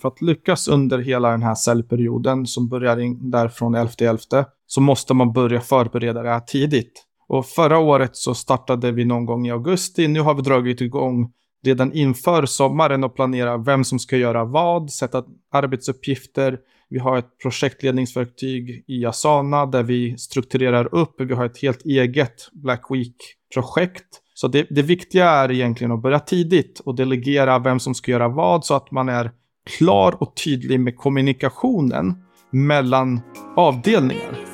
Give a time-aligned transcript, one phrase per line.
[0.00, 4.80] för att lyckas under hela den här säljperioden som börjar in där från 11.11 så
[4.80, 7.06] måste man börja förbereda det här tidigt.
[7.28, 10.08] Och förra året så startade vi någon gång i augusti.
[10.08, 11.32] Nu har vi dragit igång
[11.64, 16.58] redan inför sommaren och planera vem som ska göra vad, sätta arbetsuppgifter.
[16.88, 21.14] Vi har ett projektledningsverktyg i Asana där vi strukturerar upp.
[21.18, 24.06] Vi har ett helt eget Black Week-projekt.
[24.34, 28.28] Så det, det viktiga är egentligen att börja tidigt och delegera vem som ska göra
[28.28, 29.30] vad så att man är
[29.78, 32.14] klar och tydlig med kommunikationen
[32.50, 33.20] mellan
[33.56, 34.50] avdelningar.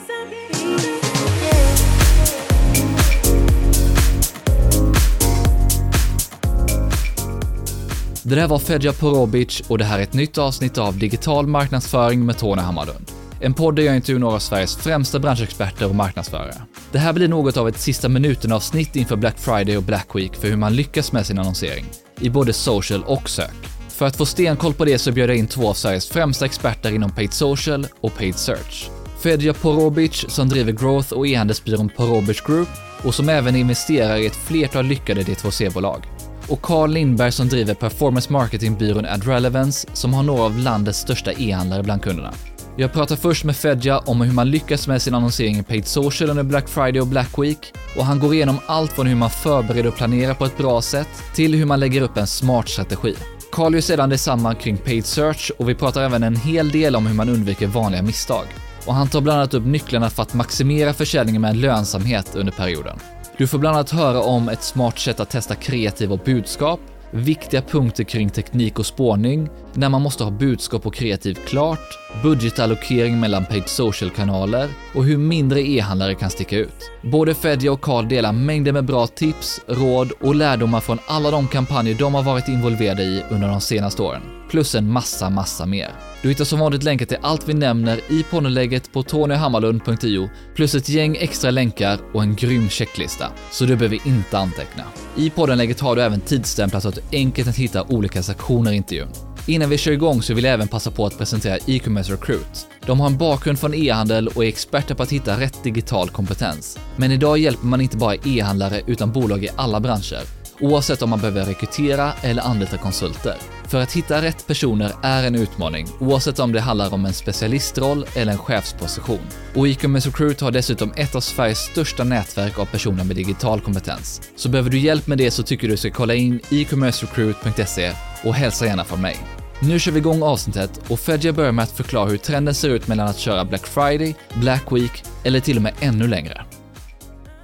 [8.23, 12.27] Det där var Fedja Porobic och det här är ett nytt avsnitt av Digital marknadsföring
[12.27, 13.11] med Tony Hammarlund.
[13.41, 16.55] En podd där jag intervjuar några av Sveriges främsta branschexperter och marknadsförare.
[16.93, 20.49] Det här blir något av ett sista minuten-avsnitt inför Black Friday och Black Week för
[20.49, 21.85] hur man lyckas med sin annonsering,
[22.21, 23.76] i både social och sök.
[23.97, 26.95] För att få stenkoll på det så bjöd jag in två av Sveriges främsta experter
[26.95, 28.91] inom paid social och paid search.
[29.23, 32.69] Fedja Porobic som driver growth och e-handelsbyrån Porobic Group
[33.05, 36.05] och som även investerar i ett flertal lyckade D2C-bolag
[36.49, 41.83] och Carl Lindberg som driver performance marketingbyrån AdRelevance som har några av landets största e-handlare
[41.83, 42.33] bland kunderna.
[42.77, 46.31] Jag pratar först med Fedja om hur man lyckas med sin annonsering i paid social
[46.31, 49.89] under Black Friday och Black Week och han går igenom allt från hur man förbereder
[49.89, 53.15] och planerar på ett bra sätt till hur man lägger upp en smart strategi.
[53.57, 57.07] Carl gör sedan detsamma kring paid search och vi pratar även en hel del om
[57.07, 58.47] hur man undviker vanliga misstag.
[58.87, 62.99] Och han tar bland annat upp nycklarna för att maximera försäljningen med lönsamhet under perioden.
[63.39, 67.63] Du får bland annat höra om ett smart sätt att testa kreativ och budskap, viktiga
[67.63, 73.45] punkter kring teknik och spårning, när man måste ha budskap och kreativ klart, budgetallokering mellan
[73.45, 76.91] paid social-kanaler och hur mindre e-handlare kan sticka ut.
[77.03, 81.49] Både Fedja och Carl delar mängder med bra tips, råd och lärdomar från alla de
[81.49, 84.23] kampanjer de har varit involverade i under de senaste åren.
[84.51, 85.91] Plus en massa, massa mer.
[86.23, 90.89] Du hittar som vanligt länkar till allt vi nämner i ponnylägget på tonyhammarlund.io plus ett
[90.89, 94.83] gäng extra länkar och en grym checklista, så du behöver inte anteckna.
[95.17, 98.77] I poddenlägget har du även tidsstämplat så att du enkelt kan hitta olika sektioner i
[98.77, 99.09] intervjun.
[99.49, 102.67] Innan vi kör igång så vill jag även passa på att presentera e-commerce recruit.
[102.87, 106.79] De har en bakgrund från e-handel och är experter på att hitta rätt digital kompetens.
[106.97, 110.21] Men idag hjälper man inte bara e-handlare utan bolag i alla branscher,
[110.61, 113.35] oavsett om man behöver rekrytera eller anlita konsulter.
[113.69, 118.07] För att hitta rätt personer är en utmaning, oavsett om det handlar om en specialistroll
[118.17, 119.27] eller en chefsposition.
[119.55, 124.23] Och e-commerce recruit har dessutom ett av Sveriges största nätverk av personer med digital kompetens.
[124.37, 127.93] Så behöver du hjälp med det så tycker du ska kolla in e-commercerecruit.se
[128.25, 129.17] och hälsa gärna från mig.
[129.63, 132.89] Nu kör vi igång avsnittet och Fedja börjar med att förklara hur trenden ser ut
[132.89, 136.45] mellan att köra Black Friday, Black Week eller till och med ännu längre.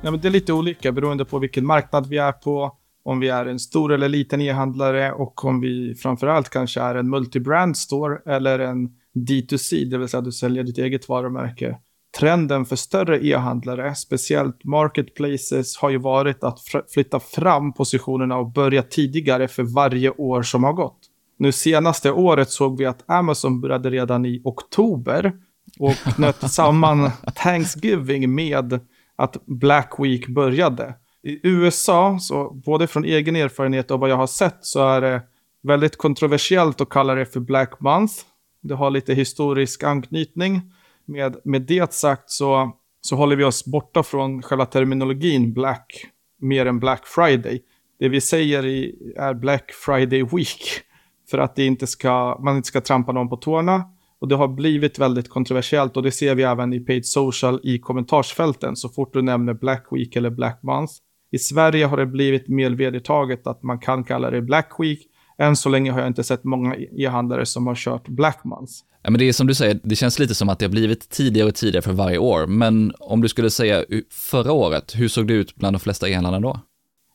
[0.03, 3.29] Ja, men det är lite olika beroende på vilken marknad vi är på, om vi
[3.29, 8.19] är en stor eller liten e-handlare och om vi framförallt kanske är en multibrand store
[8.27, 11.79] eller en D2C, det vill säga att du säljer ditt eget varumärke.
[12.19, 16.59] Trenden för större e-handlare, speciellt marketplaces, har ju varit att
[16.95, 21.02] flytta fram positionerna och börja tidigare för varje år som har gått.
[21.43, 25.33] Nu senaste året såg vi att Amazon började redan i oktober
[25.79, 28.81] och knöt samman Thanksgiving med
[29.17, 30.95] att Black Week började.
[31.23, 35.23] I USA, så både från egen erfarenhet och vad jag har sett, så är det
[35.63, 38.15] väldigt kontroversiellt att kalla det för Black Month.
[38.61, 40.61] Det har lite historisk anknytning.
[41.05, 46.07] Med, med det sagt så, så håller vi oss borta från själva terminologin Black
[46.41, 47.63] mer än Black Friday.
[47.99, 50.85] Det vi säger i, är Black Friday Week
[51.33, 53.85] för att det inte ska, man inte ska trampa någon på tårna.
[54.21, 57.79] Och det har blivit väldigt kontroversiellt och det ser vi även i paid social i
[57.79, 60.93] kommentarsfälten så fort du nämner Black Week eller Black Month.
[61.31, 64.99] I Sverige har det blivit mer vedertaget att man kan kalla det Black Week.
[65.39, 68.73] Än så länge har jag inte sett många e-handlare som har kört Black Month.
[69.03, 71.09] Ja, men det är som du säger, det känns lite som att det har blivit
[71.09, 72.47] tidigare och tidigare för varje år.
[72.47, 76.41] Men om du skulle säga förra året, hur såg det ut bland de flesta e-handlarna
[76.41, 76.61] då?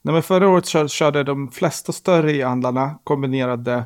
[0.01, 3.83] Nej, men förra året körde de flesta större e-handlarna kombinerade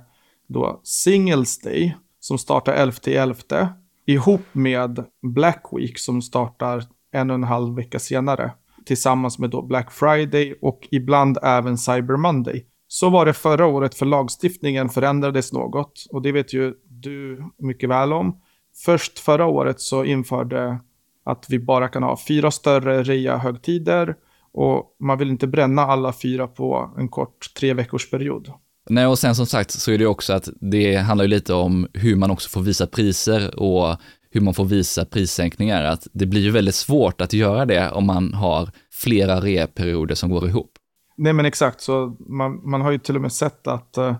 [0.51, 3.67] då Singles Day som startar 11.11
[4.05, 8.51] ihop med Black Week som startar en och en halv vecka senare
[8.85, 12.65] tillsammans med då Black Friday och ibland även Cyber Monday.
[12.87, 17.89] Så var det förra året för lagstiftningen förändrades något och det vet ju du mycket
[17.89, 18.41] väl om.
[18.85, 20.79] Först förra året så införde
[21.23, 24.15] att vi bara kan ha fyra större rea-högtider
[24.51, 28.53] och man vill inte bränna alla fyra på en kort tre veckors period.
[28.93, 31.87] Nej, och sen som sagt så är det också att det handlar ju lite om
[31.93, 33.97] hur man också får visa priser och
[34.31, 35.83] hur man får visa prissänkningar.
[35.83, 40.29] Att det blir ju väldigt svårt att göra det om man har flera reperioder som
[40.29, 40.71] går ihop.
[41.17, 41.81] Nej, men exakt.
[41.81, 44.15] Så man, man har ju till och med sett att uh,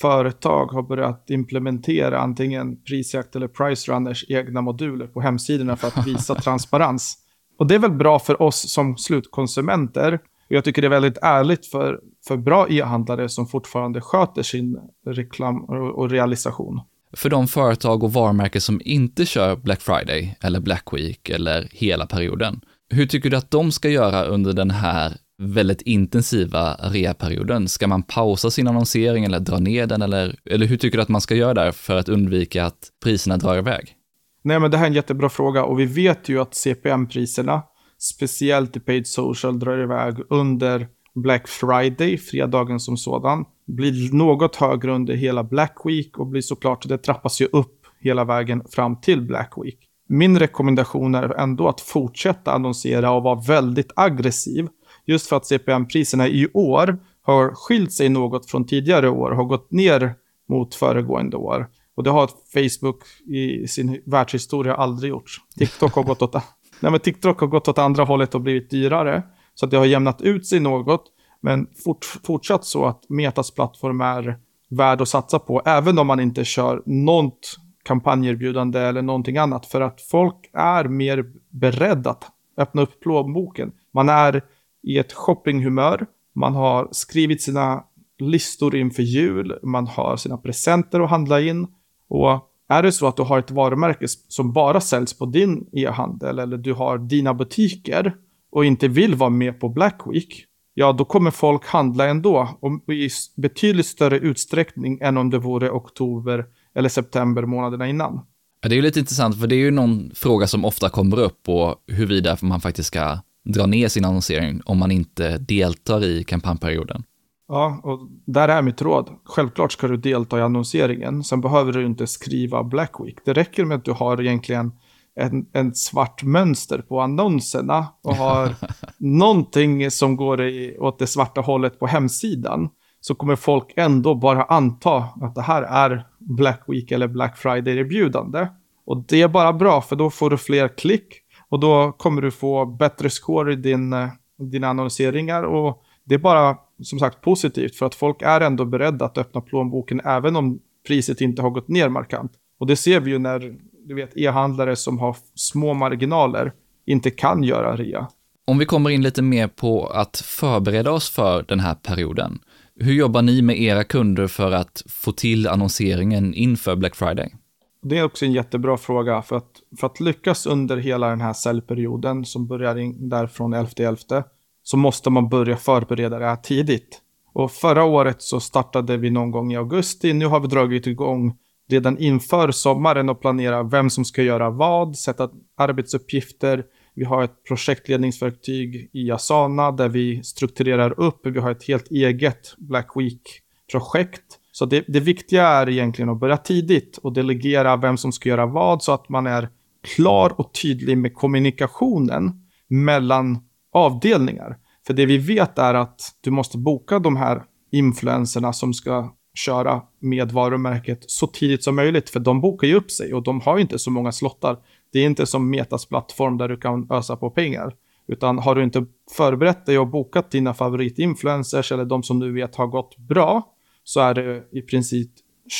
[0.00, 6.06] företag har börjat implementera antingen Prisjakt eller Price Runners egna moduler på hemsidorna för att
[6.06, 7.18] visa transparens.
[7.58, 10.20] Och det är väl bra för oss som slutkonsumenter.
[10.48, 15.64] Jag tycker det är väldigt ärligt för, för bra e-handlare som fortfarande sköter sin reklam
[15.64, 16.80] och, och realisation.
[17.12, 22.06] För de företag och varumärken som inte kör Black Friday eller Black Week eller hela
[22.06, 22.60] perioden,
[22.90, 27.68] hur tycker du att de ska göra under den här väldigt intensiva reaperioden?
[27.68, 31.08] Ska man pausa sin annonsering eller dra ner den eller, eller hur tycker du att
[31.08, 33.94] man ska göra där för att undvika att priserna drar iväg?
[34.42, 37.62] Nej, men det här är en jättebra fråga och vi vet ju att CPM-priserna,
[37.98, 44.92] speciellt i paid social, drar iväg under Black Friday, fredagen som sådan, blir något högre
[44.92, 49.22] under hela Black Week och blir såklart, det trappas ju upp hela vägen fram till
[49.22, 49.78] Black Week.
[50.08, 54.68] Min rekommendation är ändå att fortsätta annonsera och vara väldigt aggressiv.
[55.06, 59.72] Just för att CPM-priserna i år har skilt sig något från tidigare år, har gått
[59.72, 60.14] ner
[60.48, 61.68] mot föregående år.
[61.94, 65.30] Och det har Facebook i sin världshistoria aldrig gjort.
[65.58, 66.36] TikTok har gått åt,
[66.80, 69.22] nej, men TikTok har gått åt andra hållet och blivit dyrare.
[69.54, 71.04] Så det har jämnat ut sig något.
[71.40, 74.38] Men fort, fortsatt så att Metas plattform är
[74.68, 79.66] värd att satsa på, även om man inte kör något kampanjerbjudande eller någonting annat.
[79.66, 82.24] För att folk är mer beredda att
[82.56, 83.72] öppna upp plånboken.
[83.92, 84.42] Man är
[84.82, 87.84] i ett shoppinghumör, man har skrivit sina
[88.18, 91.66] listor inför jul, man har sina presenter att handla in.
[92.08, 96.38] Och är det så att du har ett varumärke som bara säljs på din e-handel
[96.38, 98.14] eller du har dina butiker
[98.52, 102.94] och inte vill vara med på Black Week, ja då kommer folk handla ändå och
[102.94, 108.20] i betydligt större utsträckning än om det vore oktober eller september månaderna innan.
[108.62, 111.18] Ja, det är ju lite intressant, för det är ju någon fråga som ofta kommer
[111.18, 116.24] upp och huruvida man faktiskt ska dra ner sin annonsering om man inte deltar i
[116.24, 117.04] kampanjperioden.
[117.48, 119.10] Ja, och där är mitt råd.
[119.24, 121.24] Självklart ska du delta i annonseringen.
[121.24, 123.18] Sen behöver du inte skriva Black Week.
[123.24, 124.72] Det räcker med att du har egentligen
[125.20, 128.54] en, en svart mönster på annonserna och har
[128.98, 132.68] någonting som går i, åt det svarta hållet på hemsidan.
[133.00, 138.48] Så kommer folk ändå bara anta att det här är Black Week eller Black Friday-erbjudande.
[138.86, 141.06] Och det är bara bra för då får du fler klick
[141.48, 144.08] och då kommer du få bättre score i din, eh,
[144.38, 149.04] dina annonseringar och det är bara som sagt positivt för att folk är ändå beredda
[149.04, 152.32] att öppna plånboken även om priset inte har gått ner markant.
[152.58, 153.54] Och det ser vi ju när
[153.88, 156.52] du vet e-handlare som har små marginaler
[156.86, 158.08] inte kan göra rea.
[158.44, 162.38] Om vi kommer in lite mer på att förbereda oss för den här perioden.
[162.80, 167.34] Hur jobbar ni med era kunder för att få till annonseringen inför Black Friday?
[167.82, 169.22] Det är också en jättebra fråga.
[169.22, 169.50] För att,
[169.80, 174.24] för att lyckas under hela den här säljperioden som börjar in där från 11.11
[174.68, 177.00] så måste man börja förbereda det här tidigt.
[177.32, 180.12] Och förra året så startade vi någon gång i augusti.
[180.12, 181.36] Nu har vi dragit igång
[181.68, 186.64] redan inför sommaren och planera vem som ska göra vad, sätta arbetsuppgifter.
[186.94, 191.20] Vi har ett projektledningsverktyg i Asana där vi strukturerar upp.
[191.26, 196.36] Vi har ett helt eget Black Week-projekt så det, det viktiga är egentligen att börja
[196.36, 199.48] tidigt och delegera vem som ska göra vad så att man är
[199.96, 203.38] klar och tydlig med kommunikationen mellan
[203.76, 204.56] avdelningar.
[204.86, 207.42] För det vi vet är att du måste boka de här
[207.72, 212.90] influenserna som ska köra med varumärket så tidigt som möjligt, för de bokar ju upp
[212.90, 214.56] sig och de har inte så många slottar.
[214.92, 217.74] Det är inte som Metas plattform där du kan ösa på pengar.
[218.08, 218.86] Utan har du inte
[219.16, 223.42] förberett dig och bokat dina favoritinfluencers eller de som du vet har gått bra,
[223.84, 225.10] så är det i princip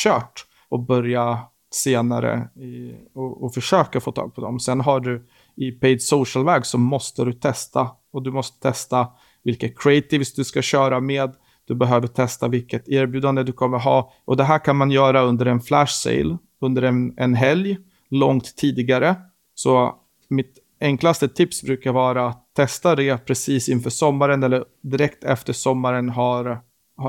[0.03, 1.39] kört och börja
[1.71, 4.61] senare i, och, och, försöka få tag på dem.
[4.61, 5.27] Sen har du
[5.57, 9.09] i paid social-väg så måste du testa och du måste testa
[9.45, 11.35] vilka creatives du ska köra med.
[11.65, 15.47] Du behöver testa vilket erbjudande du kommer ha och det här kan man göra under
[15.47, 17.77] en flash sale under en, en helg
[18.11, 19.15] långt tidigare.
[19.55, 19.95] Så
[20.29, 26.09] mitt enklaste tips brukar vara att testa det precis inför sommaren eller direkt efter sommaren
[26.09, 26.63] har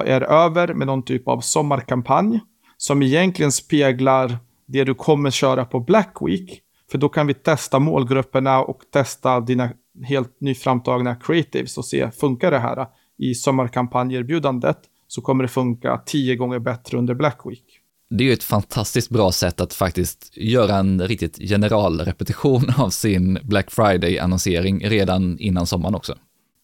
[0.05, 2.39] är över med någon typ av sommarkampanj
[2.77, 6.61] som egentligen speglar det du kommer köra på Black Week.
[6.91, 9.69] För då kan vi testa målgrupperna och testa dina
[10.03, 12.85] helt nyframtagna creatives och se, funkar det här
[13.17, 14.77] i sommarkampanjerbjudandet
[15.07, 17.63] så kommer det funka tio gånger bättre under Black Week.
[18.09, 23.39] Det är ju ett fantastiskt bra sätt att faktiskt göra en riktigt generalrepetition av sin
[23.43, 26.15] Black Friday-annonsering redan innan sommaren också.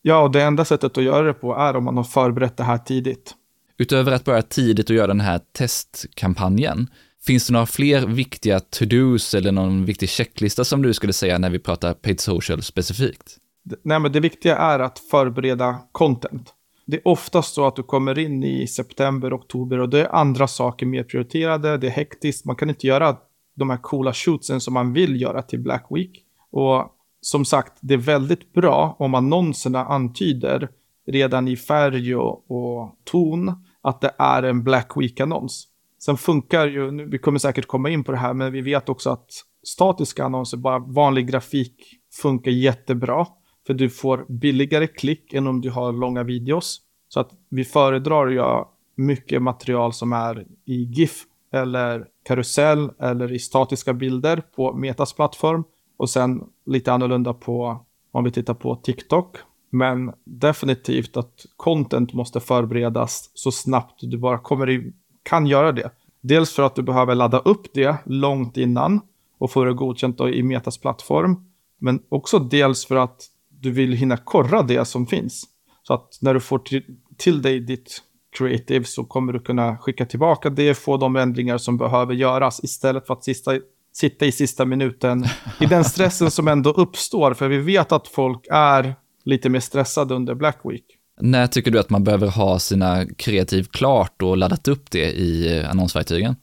[0.01, 2.63] Ja, och det enda sättet att göra det på är om man har förberett det
[2.63, 3.33] här tidigt.
[3.77, 6.87] Utöver att börja tidigt och göra den här testkampanjen,
[7.25, 11.49] finns det några fler viktiga to-dos eller någon viktig checklista som du skulle säga när
[11.49, 13.37] vi pratar paid social specifikt?
[13.83, 16.53] Nej, men det viktiga är att förbereda content.
[16.85, 20.47] Det är oftast så att du kommer in i september, oktober och det är andra
[20.47, 23.17] saker mer prioriterade, det är hektiskt, man kan inte göra
[23.55, 26.23] de här coola shootsen som man vill göra till Black Week.
[26.51, 30.69] Och som sagt, det är väldigt bra om annonserna antyder
[31.07, 35.67] redan i färg och, och ton att det är en Black Week-annons.
[36.05, 38.89] Sen funkar ju, nu, vi kommer säkert komma in på det här, men vi vet
[38.89, 39.27] också att
[39.63, 41.75] statiska annonser, bara vanlig grafik,
[42.21, 43.27] funkar jättebra.
[43.67, 46.81] För du får billigare klick än om du har långa videos.
[47.09, 48.63] Så att vi föredrar ju
[48.95, 55.63] mycket material som är i GIF eller karusell eller i statiska bilder på Metas plattform.
[55.97, 59.37] Och sen lite annorlunda på om vi tittar på TikTok.
[59.69, 64.93] Men definitivt att content måste förberedas så snabbt du bara kommer i,
[65.23, 65.91] kan göra det.
[66.21, 69.01] Dels för att du behöver ladda upp det långt innan
[69.37, 71.45] och få det godkänt i Metas plattform.
[71.79, 75.43] Men också dels för att du vill hinna korra det som finns.
[75.83, 76.83] Så att när du får till,
[77.17, 78.01] till dig ditt
[78.37, 83.07] creative så kommer du kunna skicka tillbaka det, få de ändringar som behöver göras istället
[83.07, 83.51] för att sista,
[83.93, 85.25] sitta i sista minuten
[85.59, 87.33] i den stressen som ändå uppstår.
[87.33, 90.85] För vi vet att folk är lite mer stressade under Black Week.
[91.25, 95.57] När tycker du att man behöver ha sina kreativ klart och laddat upp det i
[95.57, 96.35] eh, annonsverktygen?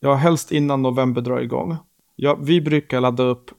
[0.00, 1.76] Ja, helst innan november drar igång.
[2.16, 3.50] Ja, vi brukar ladda upp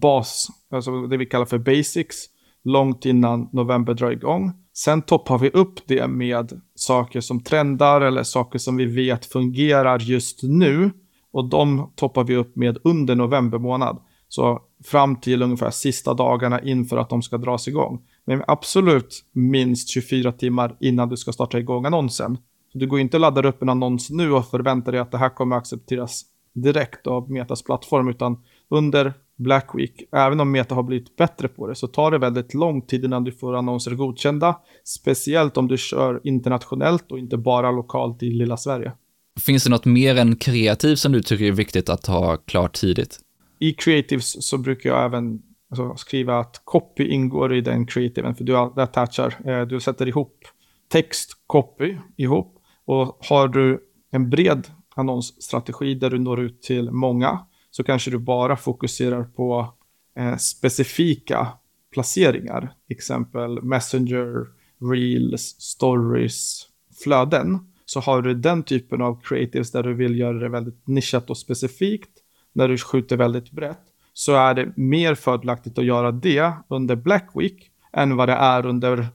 [0.00, 2.16] bas, alltså det vi kallar för basics,
[2.64, 4.52] långt innan november drar igång.
[4.74, 9.98] Sen toppar vi upp det med saker som trendar eller saker som vi vet fungerar
[9.98, 10.90] just nu.
[11.32, 13.98] Och de toppar vi upp med under november månad.
[14.28, 18.00] Så fram till ungefär sista dagarna inför att de ska dras igång.
[18.26, 22.38] Men absolut minst 24 timmar innan du ska starta igång annonsen.
[22.72, 25.18] Så du går inte och laddar upp en annons nu och förväntar dig att det
[25.18, 28.38] här kommer accepteras direkt av Metas plattform, utan
[28.68, 32.54] under Black Week, även om Meta har blivit bättre på det, så tar det väldigt
[32.54, 34.56] lång tid innan du får annonser godkända.
[34.84, 38.92] Speciellt om du kör internationellt och inte bara lokalt i lilla Sverige.
[39.40, 43.20] Finns det något mer än kreativ som du tycker är viktigt att ha klart tidigt?
[43.58, 48.44] I creatives så brukar jag även alltså, skriva att copy ingår i den creativen, för
[48.44, 50.44] du attachar, eh, du sätter ihop
[50.88, 52.58] text, copy ihop.
[52.84, 58.18] Och har du en bred annonsstrategi där du når ut till många, så kanske du
[58.18, 59.74] bara fokuserar på
[60.18, 61.48] eh, specifika
[61.92, 64.46] placeringar, exempel Messenger,
[64.92, 66.66] Reels, Stories,
[67.04, 67.58] flöden.
[67.84, 71.38] Så har du den typen av creatives där du vill göra det väldigt nischat och
[71.38, 72.10] specifikt,
[72.52, 77.30] när du skjuter väldigt brett, så är det mer fördelaktigt att göra det under Black
[77.34, 79.08] Week än vad det är under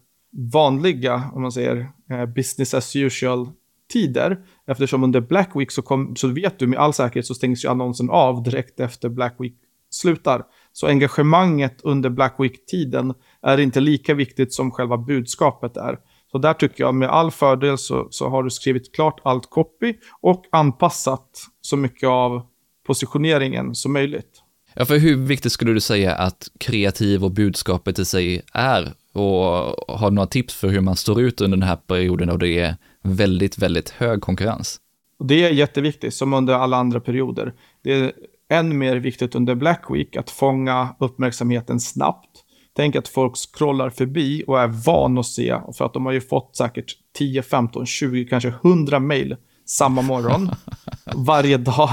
[0.54, 3.50] vanliga, om man säger, eh, business as usual
[3.94, 4.38] tider.
[4.68, 7.70] Eftersom under Black Week så, kom, så vet du med all säkerhet så stängs ju
[7.70, 9.56] annonsen av direkt efter Black Week
[9.90, 10.44] slutar.
[10.72, 16.00] Så engagemanget under Black Week-tiden är inte lika viktigt som själva budskapet är.
[16.32, 19.94] Så där tycker jag med all fördel så, så har du skrivit klart allt copy
[20.22, 21.30] och anpassat
[21.62, 22.42] så mycket av
[22.88, 24.44] positioneringen som möjligt.
[24.80, 28.94] Ja, för hur viktigt skulle du säga att kreativ och budskapet i sig är?
[29.14, 29.24] Och
[29.98, 32.60] har du några tips för hur man står ut under den här perioden och det
[32.60, 34.80] är väldigt, väldigt hög konkurrens?
[35.24, 37.54] Det är jätteviktigt, som under alla andra perioder.
[37.84, 38.12] Det är
[38.50, 42.44] än mer viktigt under Black Week att fånga uppmärksamheten snabbt.
[42.76, 46.22] Tänk att folk scrollar förbi och är van att se, för att de har ju
[46.22, 50.50] fått säkert 10, 15, 20, kanske 100 mejl samma morgon,
[51.16, 51.90] varje dag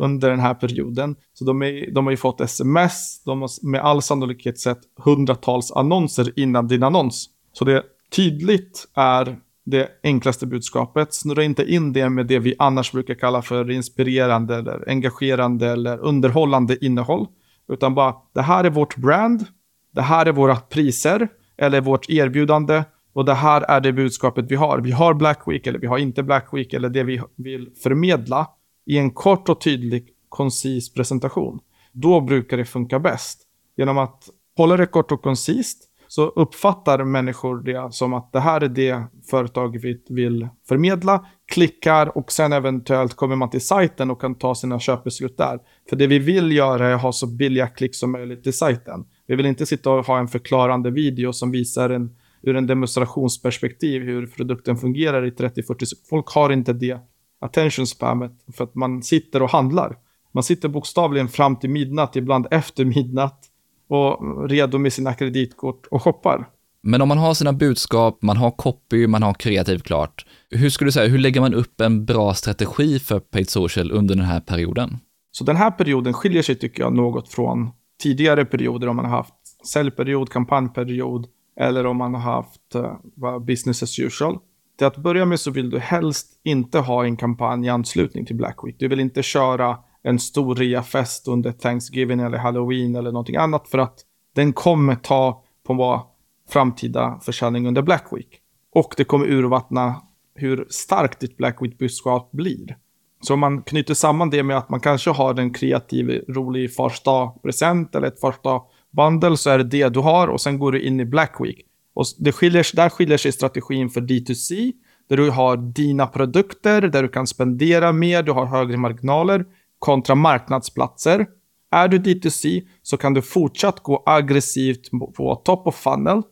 [0.00, 1.16] under den här perioden.
[1.32, 5.72] Så de, är, de har ju fått sms, de har med all sannolikhet sett hundratals
[5.72, 7.28] annonser innan din annons.
[7.52, 11.14] Så det tydligt är det enklaste budskapet.
[11.14, 15.98] Snurra inte in det med det vi annars brukar kalla för inspirerande eller engagerande eller
[15.98, 17.26] underhållande innehåll.
[17.68, 19.46] Utan bara, det här är vårt brand,
[19.94, 21.28] det här är våra priser
[21.58, 24.78] eller vårt erbjudande och det här är det budskapet vi har.
[24.78, 28.46] Vi har Black Week eller vi har inte Black Week eller det vi vill förmedla
[28.90, 31.60] i en kort och tydlig koncis presentation.
[31.92, 33.42] Då brukar det funka bäst.
[33.76, 38.60] Genom att hålla det kort och koncist så uppfattar människor det som att det här
[38.60, 44.34] är det företaget vill förmedla, klickar och sen eventuellt kommer man till sajten och kan
[44.34, 45.58] ta sina köpbeslut där.
[45.88, 49.04] För det vi vill göra är att ha så billiga klick som möjligt till sajten.
[49.26, 54.02] Vi vill inte sitta och ha en förklarande video som visar en, ur en demonstrationsperspektiv
[54.02, 56.08] hur produkten fungerar i 30-40 sekunder.
[56.08, 56.98] Folk har inte det
[57.40, 59.96] attention spammet för att man sitter och handlar.
[60.32, 63.44] Man sitter bokstavligen fram till midnatt, ibland efter midnatt
[63.88, 66.48] och redo med sina kreditkort och shoppar.
[66.82, 70.26] Men om man har sina budskap, man har copy, man har kreativ klart.
[70.50, 74.14] Hur skulle du säga, hur lägger man upp en bra strategi för paid social under
[74.14, 74.98] den här perioden?
[75.32, 77.70] Så den här perioden skiljer sig tycker jag något från
[78.02, 81.26] tidigare perioder om man har haft säljperiod, kampanjperiod
[81.60, 84.38] eller om man har haft uh, business as usual.
[84.80, 88.36] Till att börja med så vill du helst inte ha en kampanj i anslutning till
[88.36, 88.76] Black Week.
[88.78, 93.78] Du vill inte köra en stor reafest under Thanksgiving eller Halloween eller någonting annat för
[93.78, 93.98] att
[94.34, 96.00] den kommer ta på vad
[96.48, 98.40] framtida försäljning under Black Week.
[98.74, 100.02] Och det kommer urvattna
[100.34, 102.76] hur starkt ditt Black Week-budskap blir.
[103.20, 107.28] Så om man knyter samman det med att man kanske har en kreativ, rolig första
[107.28, 108.60] present eller ett första
[108.90, 111.66] bundle så är det det du har och sen går du in i Black Week.
[112.00, 114.72] Och det skiljer, där skiljer sig strategin för D2C,
[115.08, 119.44] där du har dina produkter, där du kan spendera mer, du har högre marginaler,
[119.78, 121.26] kontra marknadsplatser.
[121.70, 126.22] Är du D2C så kan du fortsatt gå aggressivt på top of funnel.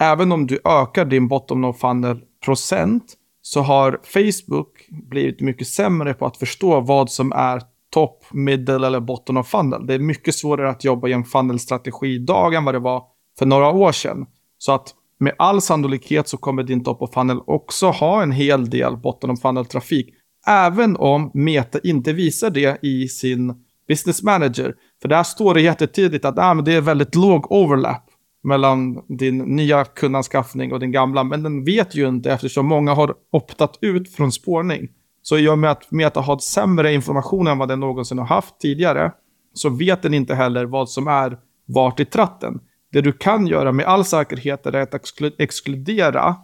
[0.00, 6.14] Även om du ökar din bottom of funnel procent så har Facebook blivit mycket sämre
[6.14, 9.86] på att förstå vad som är top, middle eller bottom of funnel.
[9.86, 13.04] Det är mycket svårare att jobba i en funnelstrategi idag än vad det var
[13.38, 14.26] för några år sedan.
[14.58, 18.70] Så att med all sannolikhet så kommer din top of funnel också ha en hel
[18.70, 20.14] del bottom of funnel-trafik.
[20.46, 23.54] Även om Meta inte visar det i sin
[23.88, 24.74] business manager.
[25.02, 28.10] För där står det jättetydligt att ah, men det är väldigt låg overlap
[28.42, 31.24] mellan din nya kundanskaffning och din gamla.
[31.24, 34.88] Men den vet ju inte eftersom många har optat ut från spårning.
[35.22, 38.60] Så i och med att Meta har sämre information än vad den någonsin har haft
[38.60, 39.12] tidigare
[39.54, 42.60] så vet den inte heller vad som är vart i tratten.
[42.92, 44.94] Det du kan göra med all säkerhet är att
[45.38, 46.36] exkludera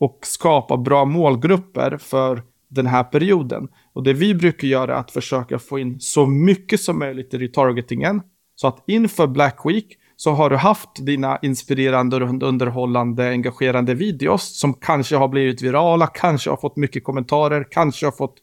[0.00, 3.68] och skapa bra målgrupper för den här perioden.
[3.92, 7.38] Och det vi brukar göra är att försöka få in så mycket som möjligt i
[7.38, 8.22] retargetingen.
[8.54, 14.74] Så att inför Black Week så har du haft dina inspirerande, underhållande, engagerande videos som
[14.74, 18.36] kanske har blivit virala, kanske har fått mycket kommentarer, kanske har fått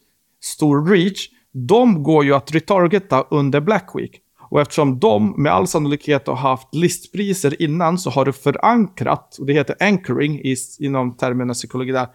[0.44, 1.28] stor reach.
[1.54, 4.22] De går ju att retargeta under Black Week.
[4.52, 9.46] Och eftersom de med all sannolikhet har haft listpriser innan så har du förankrat, och
[9.46, 12.08] det heter anchoring i, inom termerna psykologi där,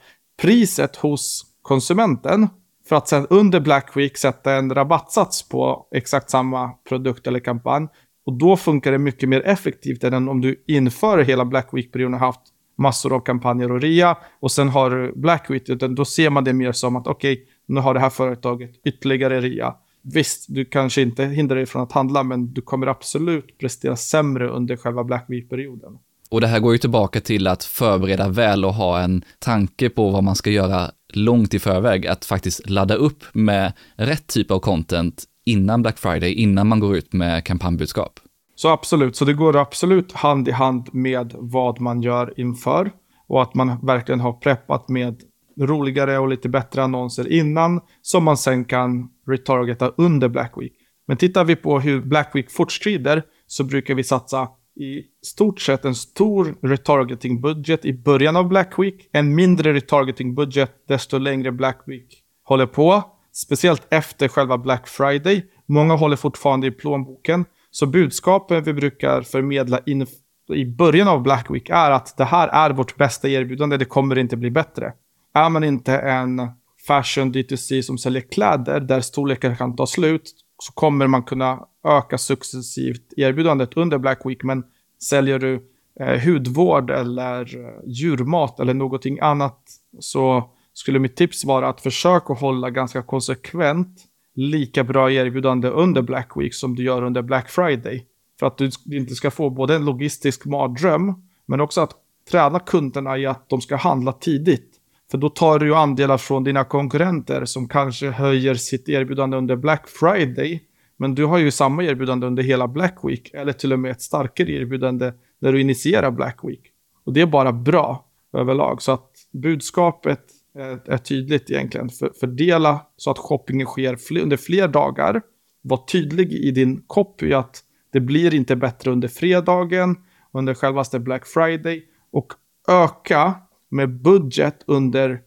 [0.43, 2.49] priset hos konsumenten
[2.88, 7.88] för att sen under Black Week sätta en rabattsats på exakt samma produkt eller kampanj.
[8.26, 12.21] Och då funkar det mycket mer effektivt än om du inför hela Black Week-perioden och
[12.21, 12.41] haft
[12.78, 16.45] massor av kampanjer och rea och sen har du Black Week, utan då ser man
[16.45, 19.75] det mer som att okej, okay, nu har det här företaget ytterligare rea.
[20.12, 24.49] Visst, du kanske inte hindrar dig från att handla, men du kommer absolut prestera sämre
[24.49, 25.99] under själva Black Week-perioden.
[26.30, 30.10] Och det här går ju tillbaka till att förbereda väl och ha en tanke på
[30.10, 34.58] vad man ska göra långt i förväg, att faktiskt ladda upp med rätt typ av
[34.58, 38.21] content innan Black Friday, innan man går ut med kampanjbudskap.
[38.54, 42.90] Så absolut, så det går absolut hand i hand med vad man gör inför
[43.26, 45.23] och att man verkligen har preppat med
[45.60, 50.73] roligare och lite bättre annonser innan som man sen kan retargeta under Black Week.
[51.06, 55.84] Men tittar vi på hur Black Week fortskrider så brukar vi satsa i stort sett
[55.84, 62.23] en stor retargeting-budget i början av Black Week, en mindre retargeting-budget desto längre Black Week
[62.45, 63.02] håller på.
[63.32, 65.45] Speciellt efter själva Black Friday.
[65.66, 67.45] Många håller fortfarande i plånboken.
[67.71, 70.06] Så budskapen vi brukar förmedla in
[70.54, 74.19] i början av Black Week är att det här är vårt bästa erbjudande, det kommer
[74.19, 74.92] inte bli bättre.
[75.36, 76.49] Är man inte en
[76.86, 82.18] fashion DTC som säljer kläder där storlekar kan ta slut så kommer man kunna öka
[82.18, 84.42] successivt erbjudandet under Black Week.
[84.42, 84.64] Men
[85.02, 85.68] säljer du
[86.00, 89.60] eh, hudvård eller eh, djurmat eller någonting annat
[90.00, 96.32] så skulle mitt tips vara att försöka hålla ganska konsekvent lika bra erbjudande under Black
[96.36, 98.06] Week som du gör under Black Friday.
[98.38, 101.14] För att du inte ska få både en logistisk mardröm
[101.46, 101.92] men också att
[102.30, 104.75] träna kunderna i att de ska handla tidigt.
[105.10, 109.56] För då tar du ju andelar från dina konkurrenter som kanske höjer sitt erbjudande under
[109.56, 110.62] Black Friday.
[110.97, 113.30] Men du har ju samma erbjudande under hela Black Week.
[113.34, 116.60] Eller till och med ett starkare erbjudande när du initierar Black Week.
[117.04, 118.82] Och det är bara bra överlag.
[118.82, 120.21] Så att budskapet
[120.54, 121.88] är, är tydligt egentligen.
[121.88, 125.23] För, fördela så att shoppingen sker fl under fler dagar.
[125.62, 129.97] Var tydlig i din copy att det blir inte bättre under fredagen,
[130.32, 131.84] under självaste Black Friday.
[132.10, 132.32] Och
[132.69, 133.34] öka
[133.71, 135.21] med budget under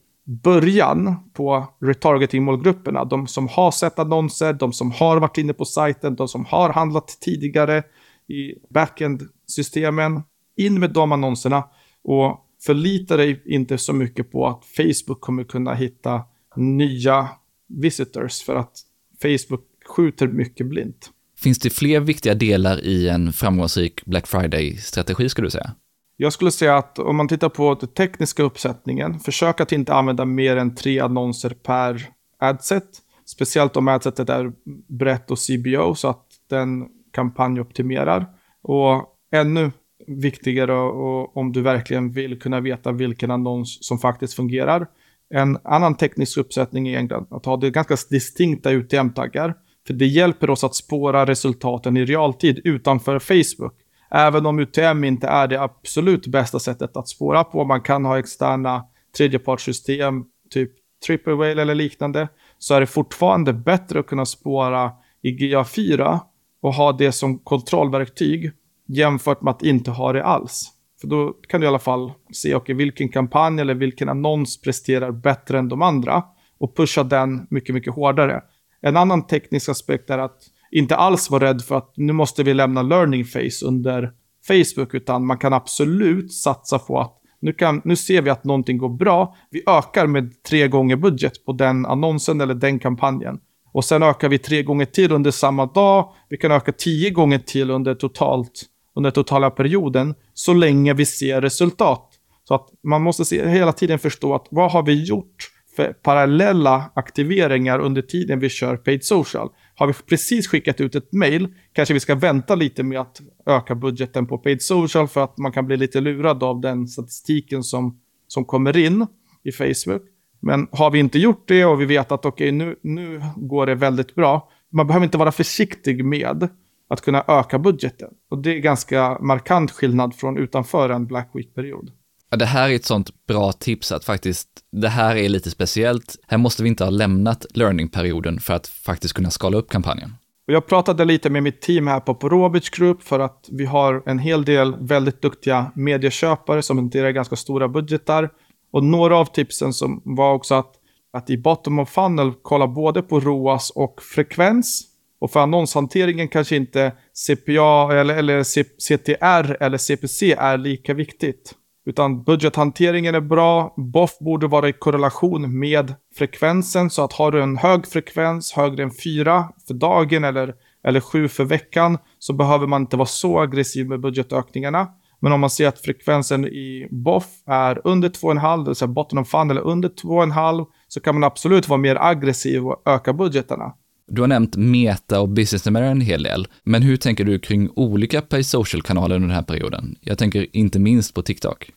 [0.43, 3.05] början på retargeting-målgrupperna.
[3.05, 6.69] De som har sett annonser, de som har varit inne på sajten, de som har
[6.69, 7.83] handlat tidigare
[8.27, 10.21] i backend-systemen.
[10.57, 11.63] In med de annonserna
[12.03, 16.21] och förlita dig inte så mycket på att Facebook kommer kunna hitta
[16.55, 17.29] nya
[17.67, 18.79] visitors för att
[19.21, 19.63] Facebook
[19.95, 21.11] skjuter mycket blint.
[21.37, 25.75] Finns det fler viktiga delar i en framgångsrik Black Friday-strategi skulle du säga?
[26.21, 30.25] Jag skulle säga att om man tittar på den tekniska uppsättningen, försök att inte använda
[30.25, 32.83] mer än tre annonser per adset.
[33.25, 34.51] Speciellt om adsetet är
[34.87, 38.25] brett och CBO så att den kampanjoptimerar.
[38.61, 39.71] Och ännu
[40.07, 44.87] viktigare och, om du verkligen vill kunna veta vilken annons som faktiskt fungerar.
[45.29, 49.53] En annan teknisk uppsättning är egentligen att ha det ganska distinkta UTM-taggar.
[49.87, 53.75] För det hjälper oss att spåra resultaten i realtid utanför Facebook.
[54.11, 57.65] Även om UTM inte är det absolut bästa sättet att spåra på.
[57.65, 58.85] Man kan ha externa
[59.17, 60.71] tredjepartssystem, typ
[61.05, 62.27] Triple Whale eller liknande.
[62.57, 64.91] Så är det fortfarande bättre att kunna spåra
[65.21, 66.19] i GA4
[66.61, 68.51] och ha det som kontrollverktyg
[68.87, 70.71] jämfört med att inte ha det alls.
[71.01, 75.11] För då kan du i alla fall se okay, vilken kampanj eller vilken annons presterar
[75.11, 76.23] bättre än de andra
[76.57, 78.41] och pusha den mycket, mycket hårdare.
[78.81, 80.41] En annan teknisk aspekt är att
[80.71, 84.11] inte alls vara rädd för att nu måste vi lämna learning phase under
[84.47, 88.77] Facebook, utan man kan absolut satsa på att nu, kan, nu ser vi att någonting
[88.77, 89.35] går bra.
[89.49, 93.39] Vi ökar med tre gånger budget på den annonsen eller den kampanjen.
[93.71, 96.13] Och sen ökar vi tre gånger till under samma dag.
[96.29, 101.41] Vi kan öka tio gånger till under, totalt, under totala perioden, så länge vi ser
[101.41, 102.09] resultat.
[102.47, 106.91] Så att man måste se, hela tiden förstå att vad har vi gjort för parallella
[106.93, 109.49] aktiveringar under tiden vi kör paid social.
[109.79, 113.75] Har vi precis skickat ut ett mail, kanske vi ska vänta lite med att öka
[113.75, 117.99] budgeten på paid social för att man kan bli lite lurad av den statistiken som,
[118.27, 119.07] som kommer in
[119.43, 120.01] i Facebook.
[120.39, 123.65] Men har vi inte gjort det och vi vet att okej, okay, nu, nu går
[123.65, 124.49] det väldigt bra.
[124.71, 126.49] Man behöver inte vara försiktig med
[126.89, 128.09] att kunna öka budgeten.
[128.29, 131.91] Och det är ganska markant skillnad från utanför en Black Week-period.
[132.29, 136.15] Ja, det här är ett sånt bra tips att faktiskt, det här är lite speciellt.
[136.27, 140.13] Här måste vi inte ha lämnat learning-perioden för att faktiskt kunna skala upp kampanjen.
[140.45, 144.19] Jag pratade lite med mitt team här på Porobic Group för att vi har en
[144.19, 148.29] hel del väldigt duktiga medieköpare som hanterar ganska stora budgetar.
[148.71, 150.73] Och några av tipsen som var också att,
[151.13, 154.85] att i bottom of funnel kolla både på ROAS och frekvens.
[155.21, 156.91] Och för annonshanteringen kanske inte
[157.27, 158.43] CPA eller, eller
[158.79, 161.55] CTR eller CPC är lika viktigt.
[161.89, 163.73] Utan budgethanteringen är bra.
[163.77, 166.89] BOF borde vara i korrelation med frekvensen.
[166.89, 170.53] Så att har du en hög frekvens, högre än 4 för dagen eller,
[170.87, 174.87] eller 7 för veckan, så behöver man inte vara så aggressiv med budgetökningarna.
[175.19, 179.19] Men om man ser att frekvensen i BOF är under 2,5, det vill säga botten
[179.19, 183.73] of fund eller under 2,5, så kan man absolut vara mer aggressiv och öka budgetarna.
[184.07, 187.69] Du har nämnt Meta och Business America en hel del, men hur tänker du kring
[187.75, 189.95] olika pay social-kanaler under den här perioden?
[190.01, 191.71] Jag tänker inte minst på TikTok.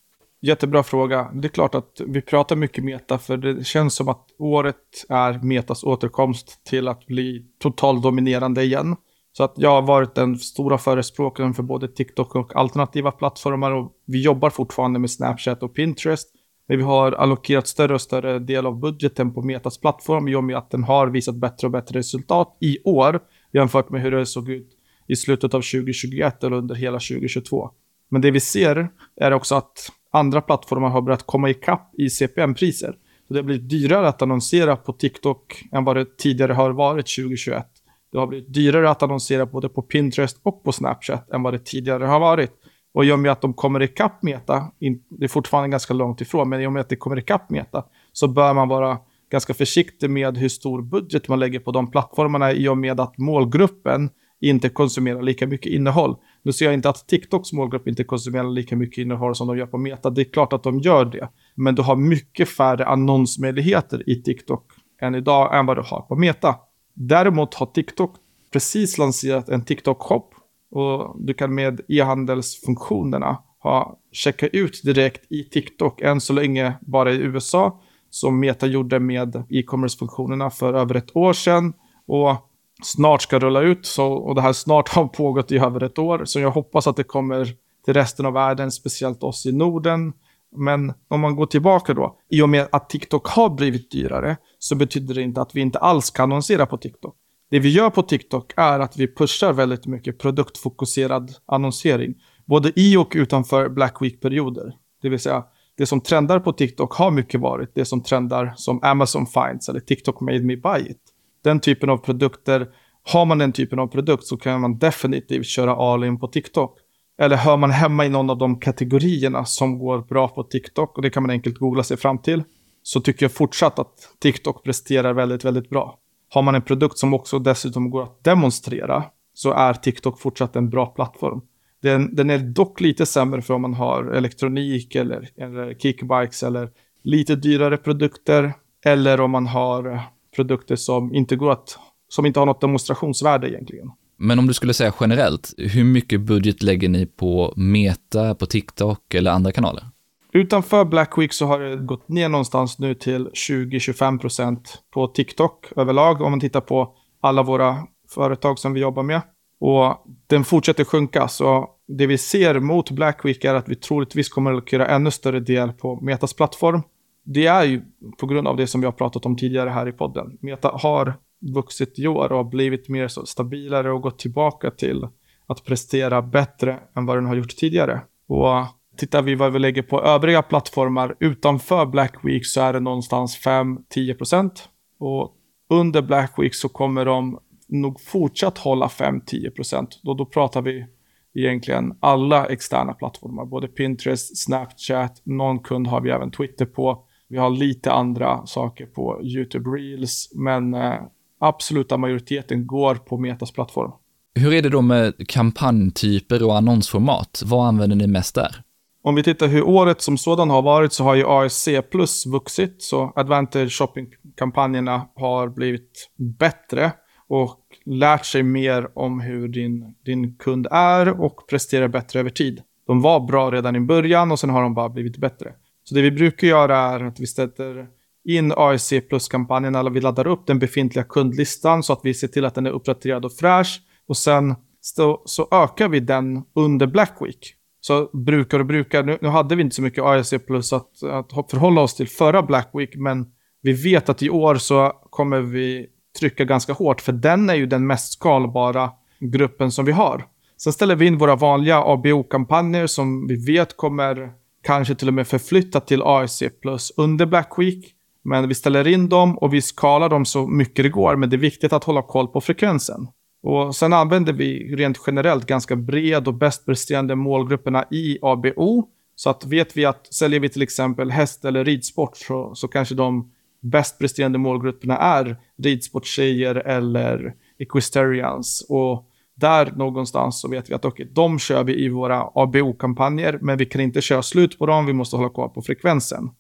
[0.45, 1.31] Jättebra fråga.
[1.35, 5.39] Det är klart att vi pratar mycket meta för det känns som att året är
[5.43, 8.97] metas återkomst till att bli totaldominerande igen.
[9.33, 13.93] Så att jag har varit den stora förespråkaren för både TikTok och alternativa plattformar och
[14.07, 16.29] vi jobbar fortfarande med Snapchat och Pinterest.
[16.69, 20.45] Men vi har allokerat större och större del av budgeten på Metas plattform i och
[20.45, 23.21] med att den har visat bättre och bättre resultat i år
[23.53, 24.71] jämfört med hur det såg ut
[25.09, 27.71] i slutet av 2021 eller under hela 2022.
[28.09, 32.97] Men det vi ser är också att andra plattformar har börjat komma ikapp i CPM-priser.
[33.29, 37.07] Så det har blivit dyrare att annonsera på TikTok än vad det tidigare har varit
[37.17, 37.67] 2021.
[38.13, 41.65] Det har blivit dyrare att annonsera både på Pinterest och på Snapchat än vad det
[41.65, 42.51] tidigare har varit.
[42.95, 44.65] Och i och med att de kommer ikapp Meta,
[45.09, 47.85] det är fortfarande ganska långt ifrån, men i och med att det kommer ikapp Meta
[48.13, 48.99] så bör man vara
[49.31, 53.19] ganska försiktig med hur stor budget man lägger på de plattformarna i och med att
[53.19, 56.17] målgruppen inte konsumerar lika mycket innehåll.
[56.43, 59.67] Nu ser jag inte att TikToks målgrupp inte konsumerar lika mycket innehåll som de gör
[59.67, 60.11] på Meta.
[60.11, 61.29] Det är klart att de gör det.
[61.55, 66.17] Men du har mycket färre annonsmöjligheter i TikTok än idag än vad du har på
[66.17, 66.55] Meta.
[66.95, 68.17] Däremot har TikTok
[68.53, 70.25] precis lanserat en TikTok-shop
[70.71, 77.13] och du kan med e-handelsfunktionerna ha checka ut direkt i TikTok, än så länge bara
[77.13, 81.73] i USA, som Meta gjorde med e-commerce-funktionerna för över ett år sedan.
[82.07, 82.52] Och
[82.83, 83.87] snart ska rulla ut.
[83.87, 86.25] Så, och det här snart har pågått i över ett år.
[86.25, 87.49] Så jag hoppas att det kommer
[87.85, 90.13] till resten av världen, speciellt oss i Norden.
[90.57, 94.75] Men om man går tillbaka då, i och med att TikTok har blivit dyrare så
[94.75, 97.15] betyder det inte att vi inte alls kan annonsera på TikTok.
[97.51, 102.15] Det vi gör på TikTok är att vi pushar väldigt mycket produktfokuserad annonsering,
[102.45, 104.73] både i och utanför Black Week-perioder.
[105.03, 105.45] Det vill säga,
[105.77, 109.81] det som trendar på TikTok har mycket varit det som trendar som Amazon Finds eller
[109.81, 111.02] TikTok made me buy it
[111.45, 112.69] den typen av produkter,
[113.13, 116.79] har man den typen av produkt så kan man definitivt köra all in på TikTok.
[117.19, 121.03] Eller hör man hemma i någon av de kategorierna som går bra på TikTok, och
[121.03, 122.43] det kan man enkelt googla sig fram till,
[122.83, 125.99] så tycker jag fortsatt att TikTok presterar väldigt, väldigt bra.
[126.29, 130.71] Har man en produkt som också dessutom går att demonstrera, så är TikTok fortsatt en
[130.71, 131.41] bra plattform.
[131.83, 136.71] Den, den är dock lite sämre för om man har elektronik eller, eller kickbikes eller
[137.03, 138.53] lite dyrare produkter,
[138.85, 140.01] eller om man har
[140.37, 143.91] produkter som inte går att, som inte har något demonstrationsvärde egentligen.
[144.17, 149.15] Men om du skulle säga generellt, hur mycket budget lägger ni på Meta, på TikTok
[149.15, 149.85] eller andra kanaler?
[150.33, 154.59] Utanför Black Week så har det gått ner någonstans nu till 20-25%
[154.91, 157.77] på TikTok överlag om man tittar på alla våra
[158.15, 159.21] företag som vi jobbar med.
[159.61, 164.29] Och den fortsätter sjunka, så det vi ser mot Black Week är att vi troligtvis
[164.29, 166.83] kommer att göra ännu större del på Metas plattform.
[167.25, 167.83] Det är ju
[168.19, 170.39] på grund av det som vi har pratat om tidigare här i podden.
[170.41, 175.09] Meta har vuxit i år och blivit mer så stabilare och gått tillbaka till
[175.47, 178.01] att prestera bättre än vad den har gjort tidigare.
[178.27, 182.81] Och tittar vi vad vi lägger på övriga plattformar utanför Black Week så är det
[182.81, 184.51] någonstans 5-10%.
[184.99, 185.37] Och
[185.71, 189.87] under Black Week så kommer de nog fortsatt hålla 5-10%.
[190.03, 190.87] Då, då pratar vi
[191.35, 197.05] egentligen alla externa plattformar, både Pinterest, Snapchat, någon kund har vi även Twitter på.
[197.33, 200.95] Vi har lite andra saker på YouTube Reels, men eh,
[201.41, 203.93] absoluta majoriteten går på Metas plattform.
[204.35, 207.43] Hur är det då med kampanjtyper och annonsformat?
[207.45, 208.63] Vad använder ni mest där?
[209.03, 212.83] Om vi tittar hur året som sådan har varit så har ju ASC plus vuxit,
[212.83, 216.93] så Advantage Shopping-kampanjerna har blivit bättre
[217.29, 222.63] och lärt sig mer om hur din, din kund är och presterar bättre över tid.
[222.87, 225.53] De var bra redan i början och sen har de bara blivit bättre.
[225.85, 227.87] Så det vi brukar göra är att vi sätter
[228.25, 232.45] in AIC plus-kampanjen eller vi laddar upp den befintliga kundlistan så att vi ser till
[232.45, 237.17] att den är uppdaterad och fräsch och sen så, så ökar vi den under Black
[237.21, 237.55] Week.
[237.81, 241.51] Så brukar och brukar, nu, nu hade vi inte så mycket AIC plus att, att
[241.51, 243.27] förhålla oss till förra Black Week men
[243.63, 245.87] vi vet att i år så kommer vi
[246.19, 248.91] trycka ganska hårt, för den är ju den mest skalbara
[249.21, 250.27] gruppen som vi har.
[250.57, 254.33] Sen ställer vi in våra vanliga ABO-kampanjer som vi vet kommer
[254.63, 257.95] kanske till och med förflyttat till AIC plus under Black Week.
[258.25, 261.37] Men vi ställer in dem och vi skalar dem så mycket det går, men det
[261.37, 263.09] är viktigt att hålla koll på frekvensen.
[263.43, 268.89] Och sen använder vi rent generellt ganska bred och bäst presterande målgrupperna i ABO.
[269.17, 272.95] Så att vet vi att säljer vi till exempel häst eller ridsport så, så kanske
[272.95, 278.67] de bäst presterande målgrupperna är ridsporttjejer eller equestrians.
[278.69, 283.59] Och där någonstans så vet vi att okay, de kör vi i våra ABO-kampanjer, men
[283.59, 286.31] vi kan inte köra slut på dem, vi måste hålla koll på frekvensen.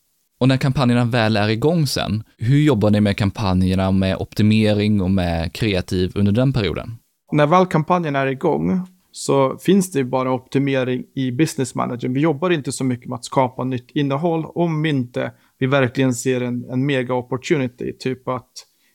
[0.40, 5.10] Och när kampanjerna väl är igång sen, hur jobbar ni med kampanjerna med optimering och
[5.10, 6.90] med kreativ under den perioden?
[7.32, 12.08] När väl kampanjen är igång så finns det bara optimering i business manager.
[12.08, 16.40] Vi jobbar inte så mycket med att skapa nytt innehåll om inte vi verkligen ser
[16.40, 17.92] en, en mega opportunity.
[17.98, 18.50] Typ att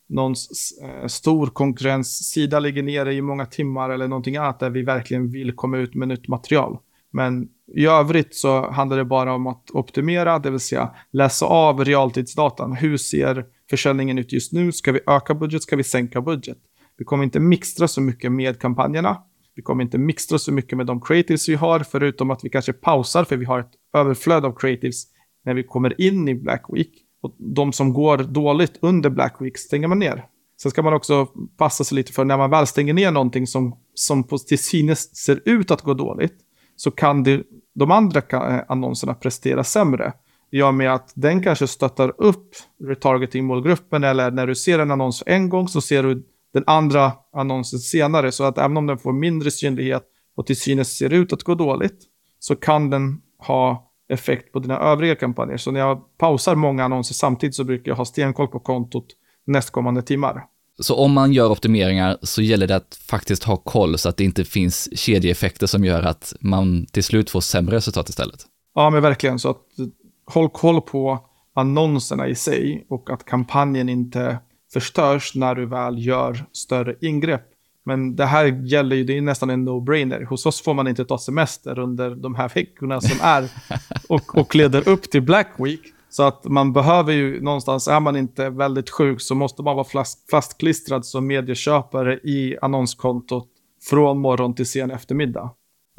[0.10, 0.36] någon
[0.84, 5.56] eh, stor konkurrenssida ligger nere i många timmar eller någonting annat där vi verkligen vill
[5.56, 6.78] komma ut med nytt material.
[7.12, 11.86] Men i övrigt så handlar det bara om att optimera, det vill säga läsa av
[11.86, 12.74] realtidsdatan.
[12.74, 14.72] Hur ser försäljningen ut just nu?
[14.72, 15.64] Ska vi öka budget?
[15.64, 16.58] Ska vi sänka budget?
[16.98, 19.18] Vi kommer inte mixtra så mycket med kampanjerna.
[19.56, 22.74] Vi kommer inte mixtra så mycket med de creatives vi har, förutom att vi kanske
[22.74, 25.04] pausar för vi har ett överflöd av creatives
[25.46, 27.07] när vi kommer in i Black Week.
[27.28, 30.26] Och de som går dåligt under Black Week stänger man ner.
[30.62, 33.78] Sen ska man också passa sig lite för när man väl stänger ner någonting som,
[33.94, 36.34] som på, till synes ser ut att gå dåligt,
[36.76, 37.44] så kan det,
[37.76, 40.14] de andra eh, annonserna prestera sämre.
[40.52, 42.50] I och med att den kanske stöttar upp
[42.84, 47.80] retargeting-målgruppen eller när du ser en annons en gång så ser du den andra annonsen
[47.80, 48.32] senare.
[48.32, 50.04] Så att även om den får mindre synlighet
[50.36, 52.00] och till synes ser ut att gå dåligt
[52.40, 55.58] så kan den ha effekt på dina övriga kampanjer.
[55.58, 59.06] Så när jag pausar många annonser samtidigt så brukar jag ha stenkoll på kontot
[59.46, 60.44] nästkommande timmar.
[60.80, 64.24] Så om man gör optimeringar så gäller det att faktiskt ha koll så att det
[64.24, 68.40] inte finns kedjeeffekter som gör att man till slut får sämre resultat istället?
[68.76, 69.40] Ja, men verkligen.
[69.40, 69.62] Så att
[70.26, 71.20] håll koll på
[71.54, 74.38] annonserna i sig och att kampanjen inte
[74.74, 77.44] förstörs när du väl gör större ingrepp.
[77.88, 80.26] Men det här gäller ju, det är nästan en no-brainer.
[80.26, 83.50] Hos oss får man inte ta semester under de här veckorna som är
[84.10, 85.82] och, och leder upp till Black Week.
[86.10, 89.88] Så att man behöver ju någonstans, är man inte väldigt sjuk så måste man vara
[89.88, 93.48] fast, fastklistrad som medieköpare i annonskontot
[93.90, 95.50] från morgon till sen eftermiddag.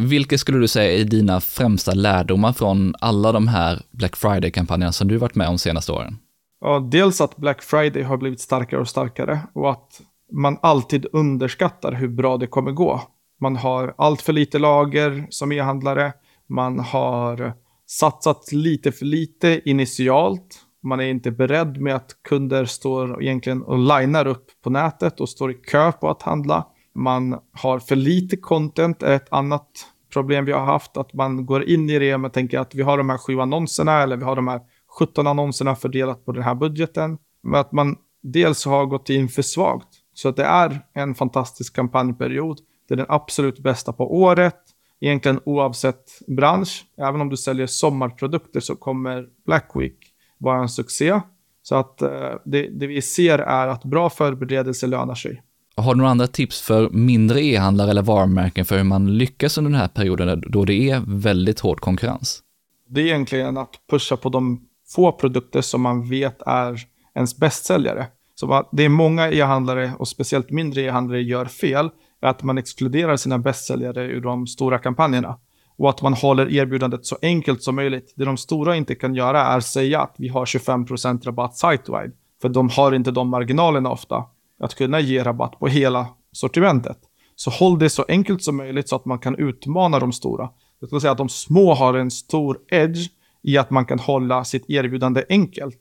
[0.02, 5.08] Vilka skulle du säga är dina främsta lärdomar från alla de här Black Friday-kampanjerna som
[5.08, 6.18] du varit med om senaste åren?
[6.60, 10.00] Ja, dels att Black Friday har blivit starkare och starkare och att
[10.32, 13.00] man alltid underskattar hur bra det kommer gå.
[13.40, 16.12] Man har allt för lite lager som e-handlare.
[16.46, 17.52] Man har
[17.86, 20.64] satsat lite för lite initialt.
[20.82, 25.28] Man är inte beredd med att kunder står egentligen och linar upp på nätet och
[25.28, 26.66] står i kö på att handla.
[26.94, 29.68] Man har för lite content, är ett annat
[30.12, 30.96] problem vi har haft.
[30.96, 34.02] Att man går in i det och tänker att vi har de här sju annonserna
[34.02, 34.60] eller vi har de här
[34.98, 37.18] 17 annonserna fördelat på den här budgeten.
[37.42, 41.76] Men att man dels har gått in för svagt så att det är en fantastisk
[41.76, 42.58] kampanjperiod.
[42.88, 44.56] Det är den absolut bästa på året.
[45.00, 46.84] Egentligen oavsett bransch.
[46.96, 49.96] Även om du säljer sommarprodukter så kommer Black Week
[50.38, 51.20] vara en succé.
[51.62, 52.10] Så att eh,
[52.44, 55.42] det, det vi ser är att bra förberedelse lönar sig.
[55.76, 59.70] Har du några andra tips för mindre e-handlare eller varumärken för hur man lyckas under
[59.70, 62.42] den här perioden då det är väldigt hård konkurrens?
[62.88, 64.60] Det är egentligen att pusha på de
[64.94, 66.78] få produkter som man vet är
[67.14, 68.06] ens bästsäljare.
[68.40, 73.16] Så det är många e-handlare och speciellt mindre e-handlare gör fel, är att man exkluderar
[73.16, 75.38] sina bästsäljare ur de stora kampanjerna.
[75.76, 78.12] Och att man håller erbjudandet så enkelt som möjligt.
[78.16, 82.12] Det de stora inte kan göra är att säga att vi har 25% rabatt site-wide.
[82.42, 84.24] För de har inte de marginalerna ofta.
[84.60, 86.98] Att kunna ge rabatt på hela sortimentet.
[87.36, 90.50] Så håll det så enkelt som möjligt så att man kan utmana de stora.
[90.80, 93.10] Jag skulle säga att de små har en stor edge
[93.42, 95.80] i att man kan hålla sitt erbjudande enkelt.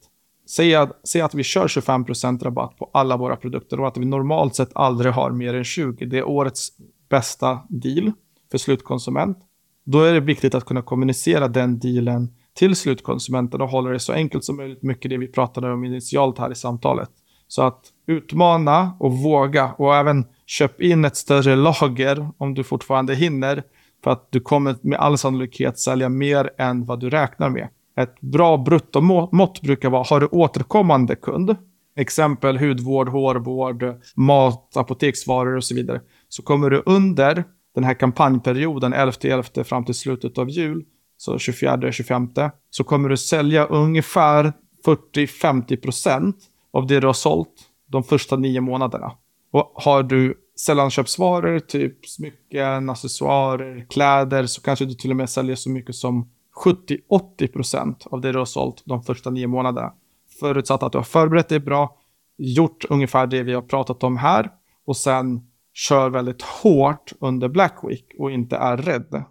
[0.50, 4.06] Säg att, säg att vi kör 25% rabatt på alla våra produkter och att vi
[4.06, 6.06] normalt sett aldrig har mer än 20.
[6.06, 6.70] Det är årets
[7.10, 8.12] bästa deal
[8.52, 9.38] för slutkonsument.
[9.86, 14.14] Då är det viktigt att kunna kommunicera den dealen till slutkonsumenten och hålla det så
[14.14, 14.82] enkelt som möjligt.
[14.82, 17.10] Mycket det vi pratade om initialt här i samtalet.
[17.48, 23.16] Så att utmana och våga och även köp in ett större lager om du fortfarande
[23.16, 23.64] hinner.
[24.04, 27.68] För att du kommer med all sannolikhet sälja mer än vad du räknar med.
[27.98, 31.56] Ett bra bruttomått brukar vara, har du återkommande kund,
[31.96, 37.44] exempel hudvård, hårvård, mat, apoteksvaror och så vidare, så kommer du under
[37.76, 40.86] den här kampanjperioden, 11-11 fram till slutet av jul,
[41.18, 44.54] så 24-25, så kommer du sälja ungefär
[44.86, 46.34] 40-50%
[46.74, 47.54] av det du har sålt
[47.88, 49.12] de första nio månaderna.
[49.52, 55.56] Och har du sällanköpsvaror, typ smycken, accessoarer, kläder, så kanske du till och med säljer
[55.56, 56.30] så mycket som
[56.64, 59.94] 70-80% av det du har sålt de första nio månaderna.
[60.40, 61.98] Förutsatt att du har förberett dig bra,
[62.38, 64.52] gjort ungefär det vi har pratat om här
[64.86, 65.42] och sen
[65.74, 69.24] kör väldigt hårt under Black Week och inte är rädd.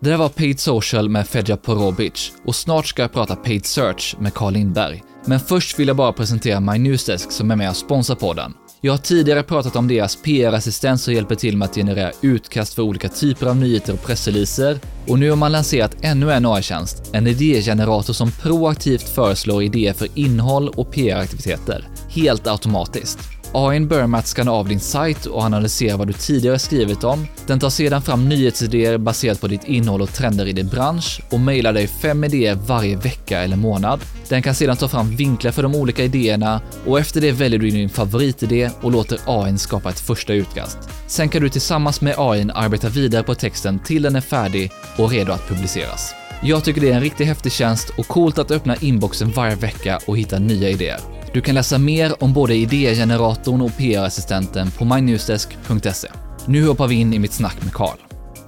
[0.00, 4.16] Det där var Paid Social med Fedja Porobic och snart ska jag prata Paid Search
[4.18, 5.02] med Carl Lindberg.
[5.24, 8.54] Men först vill jag bara presentera My Newsdesk som är med och sponsrar podden.
[8.80, 12.82] Jag har tidigare pratat om deras PR-assistent som hjälper till med att generera utkast för
[12.82, 14.78] olika typer av nyheter och pressreleaser.
[15.06, 20.08] Och nu har man lanserat ännu en AI-tjänst, en idégenerator som proaktivt föreslår idéer för
[20.14, 23.37] innehåll och PR-aktiviteter, helt automatiskt.
[23.52, 27.26] AIn börjar med att skanna av din sajt och analysera vad du tidigare skrivit om.
[27.46, 31.40] Den tar sedan fram nyhetsidéer baserat på ditt innehåll och trender i din bransch och
[31.40, 34.00] mejlar dig fem idéer varje vecka eller månad.
[34.28, 37.70] Den kan sedan ta fram vinklar för de olika idéerna och efter det väljer du
[37.70, 40.78] din favoritidé och låter AIn skapa ett första utkast.
[41.06, 45.10] Sen kan du tillsammans med AIn arbeta vidare på texten till den är färdig och
[45.10, 46.14] redo att publiceras.
[46.42, 49.98] Jag tycker det är en riktigt häftig tjänst och coolt att öppna inboxen varje vecka
[50.06, 51.17] och hitta nya idéer.
[51.32, 56.08] Du kan läsa mer om både idégeneratorn och PR-assistenten på mynewsdesk.se.
[56.46, 57.98] Nu hoppar vi in i mitt snack med Karl.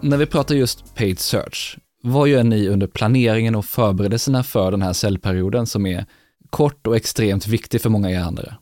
[0.01, 4.83] När vi pratar just paid search, vad gör ni under planeringen och förberedelserna för den
[4.83, 6.07] här säljperioden som är
[6.51, 8.57] kort och extremt viktig för många e-handlare?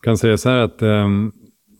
[0.00, 1.32] Jag kan säga så här att um,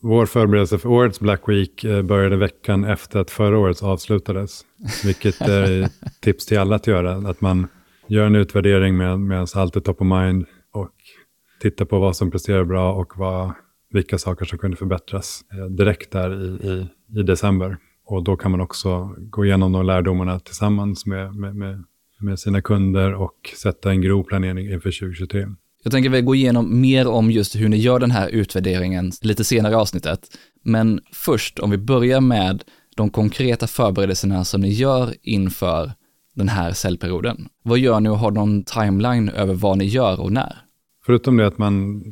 [0.03, 4.61] vår förberedelse för årets Black Week uh, började veckan efter att förra årets avslutades.
[5.05, 5.89] Vilket är
[6.21, 7.31] tips till alla att göra.
[7.31, 7.67] Att man
[8.09, 10.47] gör en utvärdering med, medan allt är top of mind
[11.61, 13.53] titta på vad som presterar bra och vad,
[13.91, 16.87] vilka saker som kunde förbättras eh, direkt där i, i,
[17.19, 17.77] i, december.
[18.07, 21.85] Och då kan man också gå igenom de lärdomarna tillsammans med, med, med,
[22.21, 25.47] med sina kunder och sätta en grov planering inför 2023.
[25.83, 29.45] Jag tänker vi gå igenom mer om just hur ni gör den här utvärderingen lite
[29.45, 30.21] senare i avsnittet.
[30.63, 32.63] Men först, om vi börjar med
[32.97, 35.93] de konkreta förberedelserna som ni gör inför
[36.35, 37.49] den här säljperioden.
[37.63, 40.66] Vad gör ni och har någon timeline över vad ni gör och när?
[41.07, 42.03] Förutom det att man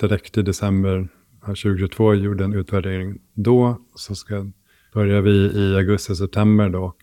[0.00, 1.08] direkt i december
[1.46, 4.50] 2022 gjorde en utvärdering då, så ska,
[4.94, 6.96] börjar vi i augusti-september då och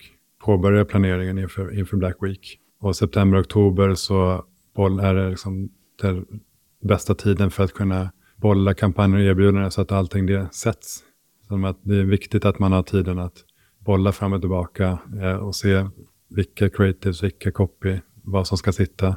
[0.44, 2.58] påbörjar planeringen inför, inför Black Week.
[2.80, 4.44] Och september-oktober så
[5.02, 5.70] är det liksom
[6.02, 6.26] den
[6.82, 11.04] bästa tiden för att kunna bolla kampanjer och erbjudanden så att allting det sätts.
[11.48, 13.44] Så att det är viktigt att man har tiden att
[13.78, 15.86] bolla fram och tillbaka eh, och se
[16.28, 19.16] vilka creatives, vilka copy, vad som ska sitta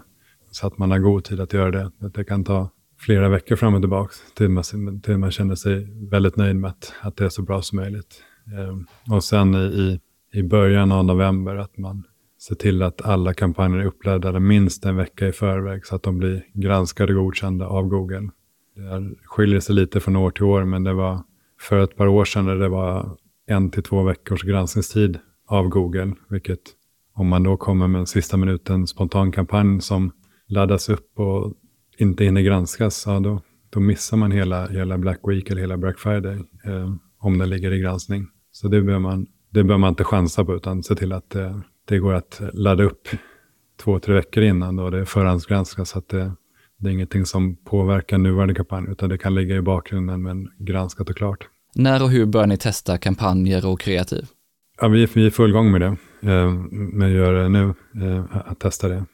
[0.56, 1.91] så att man har god tid att göra det.
[2.10, 4.64] Det kan ta flera veckor fram och tillbaka till man,
[5.01, 8.24] till man känner sig väldigt nöjd med att, att det är så bra som möjligt.
[8.58, 9.99] Eh, och sen i,
[10.34, 12.03] i början av november att man
[12.47, 16.18] ser till att alla kampanjer är uppladdade minst en vecka i förväg så att de
[16.18, 18.30] blir granskade och godkända av Google.
[18.76, 21.24] Det skiljer sig lite från år till år, men det var
[21.60, 26.14] för ett par år sedan där det var en till två veckors granskningstid av Google,
[26.30, 26.62] vilket
[27.14, 30.12] om man då kommer med en sista minuten spontan kampanj som
[30.48, 31.54] laddas upp och
[31.98, 36.00] inte hinner granskas, ja, då, då missar man hela, hela Black Week eller hela Black
[36.00, 36.36] Friday
[36.66, 38.28] eh, om den ligger i granskning.
[38.52, 41.58] Så det bör man, det bör man inte chansa på utan se till att eh,
[41.88, 43.08] det går att ladda upp
[43.84, 46.32] två, tre veckor innan då det förhandsgranskas så att det,
[46.78, 51.10] det är ingenting som påverkar nuvarande kampanj utan det kan ligga i bakgrunden men granskat
[51.10, 51.48] och klart.
[51.76, 54.26] När och hur bör ni testa kampanjer och kreativ?
[54.82, 55.98] Ja, vi, vi är full gång med det,
[56.32, 59.06] eh, med att göra det nu, eh, att testa det.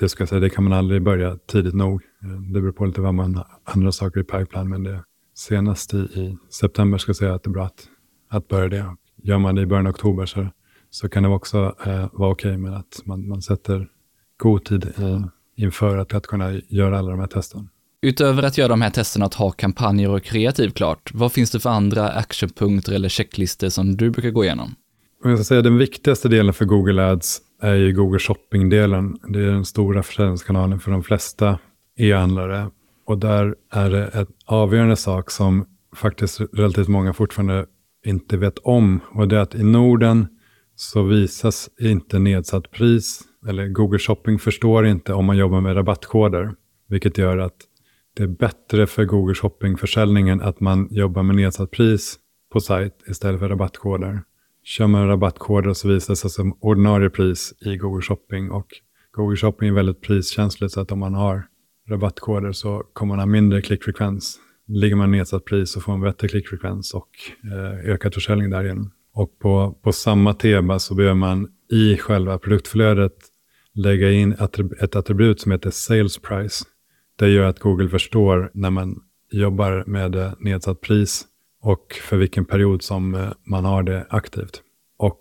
[0.00, 2.02] Det ska säga, det kan man aldrig börja tidigt nog.
[2.52, 6.36] Det beror på lite vad man andra saker i pipeline, men det senast i, i
[6.50, 7.88] september ska jag säga att det är bra att,
[8.28, 8.96] att börja det.
[9.22, 10.48] Gör man det i början av oktober så,
[10.90, 13.88] så kan det också eh, vara okej okay med att man, man sätter
[14.36, 15.24] god tid eh,
[15.56, 17.68] inför att, att kunna göra alla de här testen.
[18.02, 21.60] Utöver att göra de här testerna att ha kampanjer och kreativ klart, vad finns det
[21.60, 24.74] för andra actionpunkter eller checklistor som du brukar gå igenom?
[25.24, 29.18] jag ska säga, den viktigaste delen för Google Ads är ju Google Shopping-delen.
[29.28, 31.58] Det är den stora försäljningskanalen för de flesta
[31.96, 32.70] e-handlare.
[33.06, 37.66] Och där är det en avgörande sak som faktiskt relativt många fortfarande
[38.06, 39.00] inte vet om.
[39.12, 40.26] Och det är att i Norden
[40.76, 43.22] så visas inte nedsatt pris.
[43.48, 46.54] Eller Google Shopping förstår inte om man jobbar med rabattkoder.
[46.88, 47.56] Vilket gör att
[48.16, 52.18] det är bättre för Google Shopping-försäljningen att man jobbar med nedsatt pris
[52.52, 54.22] på sajt istället för rabattkoder.
[54.70, 58.50] Kör man rabattkoder så visas det som ordinarie pris i Google Shopping.
[58.50, 58.66] Och
[59.12, 61.46] Google Shopping är väldigt priskänsligt så att om man har
[61.88, 64.38] rabattkoder så kommer man ha mindre klickfrekvens.
[64.66, 67.08] Ligger man nedsatt pris så får man bättre klickfrekvens och
[67.44, 68.90] eh, ökad försäljning därigenom.
[69.12, 73.16] Och på, på samma tema så behöver man i själva produktflödet
[73.74, 74.32] lägga in
[74.80, 76.64] ett attribut som heter sales price.
[77.16, 81.26] Det gör att Google förstår när man jobbar med eh, nedsatt pris
[81.62, 84.62] och för vilken period som eh, man har det aktivt.
[84.98, 85.20] Och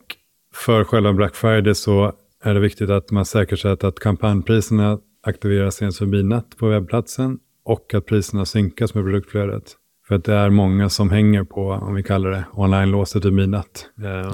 [0.54, 2.14] för själva Black Friday så
[2.44, 7.94] är det viktigt att man säkerställer att kampanjpriserna aktiveras senast förbi natt på webbplatsen och
[7.94, 9.76] att priserna synkas med produktflödet.
[10.08, 13.86] För att det är många som hänger på, om vi kallar det, online-låset vid midnatt.
[14.04, 14.34] Eh,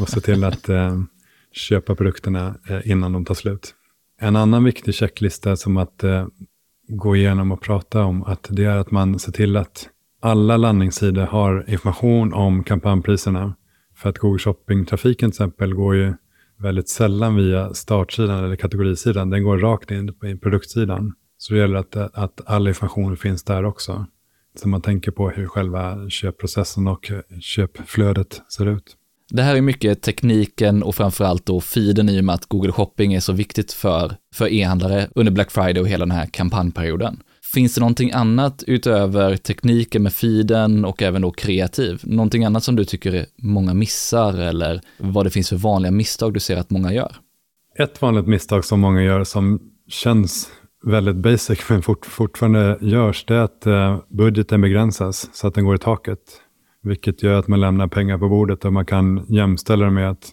[0.00, 1.02] och se till att eh,
[1.52, 3.74] köpa produkterna eh, innan de tar slut.
[4.20, 6.26] En annan viktig checklista som att eh,
[6.88, 9.88] gå igenom och prata om, att det är att man ser till att
[10.22, 13.54] alla landningssidor har information om kampanjpriserna.
[13.96, 16.14] För att Google Shopping-trafiken till exempel går ju
[16.58, 19.30] väldigt sällan via startsidan eller kategorisidan.
[19.30, 21.12] Den går rakt in på produktsidan.
[21.38, 24.06] Så det gäller att, att all information finns där också.
[24.58, 27.10] Så man tänker på hur själva köpprocessen och
[27.40, 28.96] köpflödet ser ut.
[29.30, 33.14] Det här är mycket tekniken och framförallt då feeden i och med att Google Shopping
[33.14, 37.22] är så viktigt för, för e-handlare under Black Friday och hela den här kampanjperioden.
[37.54, 42.00] Finns det någonting annat utöver tekniken med feeden och även då kreativ?
[42.04, 46.40] Någonting annat som du tycker många missar eller vad det finns för vanliga misstag du
[46.40, 47.12] ser att många gör?
[47.78, 50.50] Ett vanligt misstag som många gör som känns
[50.84, 55.64] väldigt basic men fort, fortfarande görs det är att eh, budgeten begränsas så att den
[55.64, 56.18] går i taket.
[56.82, 60.30] Vilket gör att man lämnar pengar på bordet och man kan jämställa det med att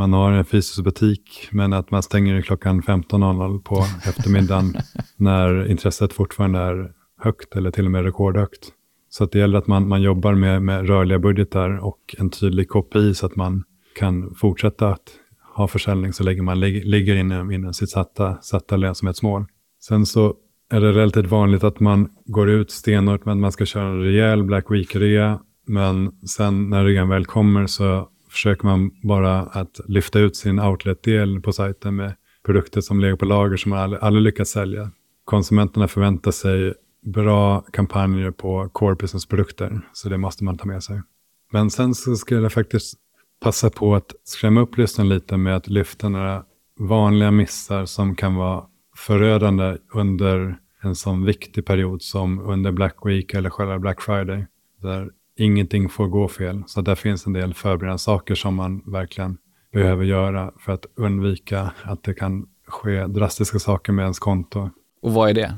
[0.00, 4.74] man har en fysisk butik men att man stänger klockan 15.00 på eftermiddagen
[5.16, 8.68] när intresset fortfarande är högt eller till och med rekordhögt.
[9.10, 12.68] Så att det gäller att man, man jobbar med, med rörliga budgetar och en tydlig
[12.68, 13.64] KPI så att man
[13.98, 15.12] kan fortsätta att
[15.56, 19.44] ha försäljning så länge man lig, ligger inom, inom sitt satta, satta lönsamhetsmål.
[19.80, 20.34] Sen så
[20.70, 24.00] är det relativt vanligt att man går ut stenhårt med att man ska köra en
[24.00, 25.40] rejäl Black Week-rea.
[25.66, 31.40] Men sen när rean väl kommer så försöker man bara att lyfta ut sin outlet-del
[31.40, 32.14] på sajten med
[32.46, 34.90] produkter som ligger på lager som man aldrig, aldrig lyckats sälja.
[35.24, 41.02] Konsumenterna förväntar sig bra kampanjer på core business-produkter, så det måste man ta med sig.
[41.52, 42.94] Men sen så skulle jag faktiskt
[43.40, 46.44] passa på att skrämma upp lyssnaren lite med att lyfta några
[46.78, 48.64] vanliga missar som kan vara
[48.96, 54.46] förödande under en sån viktig period som under Black Week eller själva Black Friday.
[54.82, 55.10] Där
[55.40, 56.62] ingenting får gå fel.
[56.66, 59.38] Så där finns en del förberedande saker som man verkligen
[59.72, 64.70] behöver göra för att undvika att det kan ske drastiska saker med ens konto.
[65.02, 65.54] Och vad är det?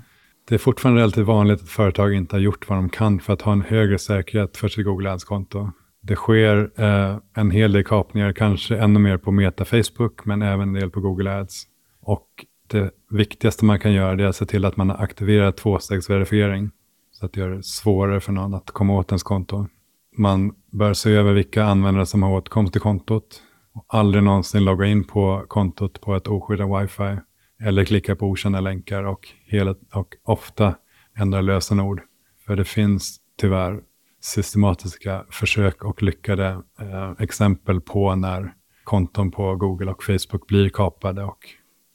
[0.48, 3.42] Det är fortfarande relativt vanligt att företag inte har gjort vad de kan för att
[3.42, 5.70] ha en högre säkerhet för sitt Google Ads-konto.
[6.00, 10.68] Det sker eh, en hel del kapningar, kanske ännu mer på Meta Facebook, men även
[10.68, 11.62] en del på Google Ads.
[12.00, 12.26] Och
[12.66, 16.70] det viktigaste man kan göra är att se till att man har aktiverat tvåstegsverifiering.
[17.22, 19.66] Så att det gör det svårare för någon att komma åt ens konto.
[20.16, 23.42] Man bör se över vilka användare som har åtkomst till kontot.
[23.74, 27.16] Och aldrig någonsin logga in på kontot på ett oskyddat wifi.
[27.60, 30.74] Eller klicka på okända länkar och, hela, och ofta
[31.16, 32.02] ändra lösenord.
[32.46, 33.80] För det finns tyvärr
[34.20, 36.48] systematiska försök och lyckade
[36.80, 38.54] eh, exempel på när
[38.84, 41.38] konton på Google och Facebook blir kapade och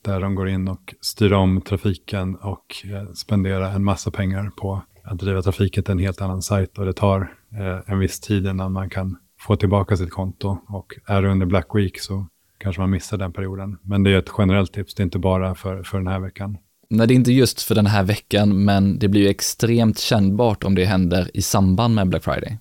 [0.05, 4.81] där de går in och styr om trafiken och eh, spenderar en massa pengar på
[5.07, 8.47] att driva trafiken till en helt annan sajt och det tar eh, en viss tid
[8.47, 10.57] innan man kan få tillbaka sitt konto.
[10.67, 12.27] Och är det under Black Week så
[12.57, 13.77] kanske man missar den perioden.
[13.81, 16.57] Men det är ett generellt tips, det är inte bara för, för den här veckan.
[16.89, 20.63] Nej, det är inte just för den här veckan, men det blir ju extremt kännbart
[20.63, 22.59] om det händer i samband med Black Friday.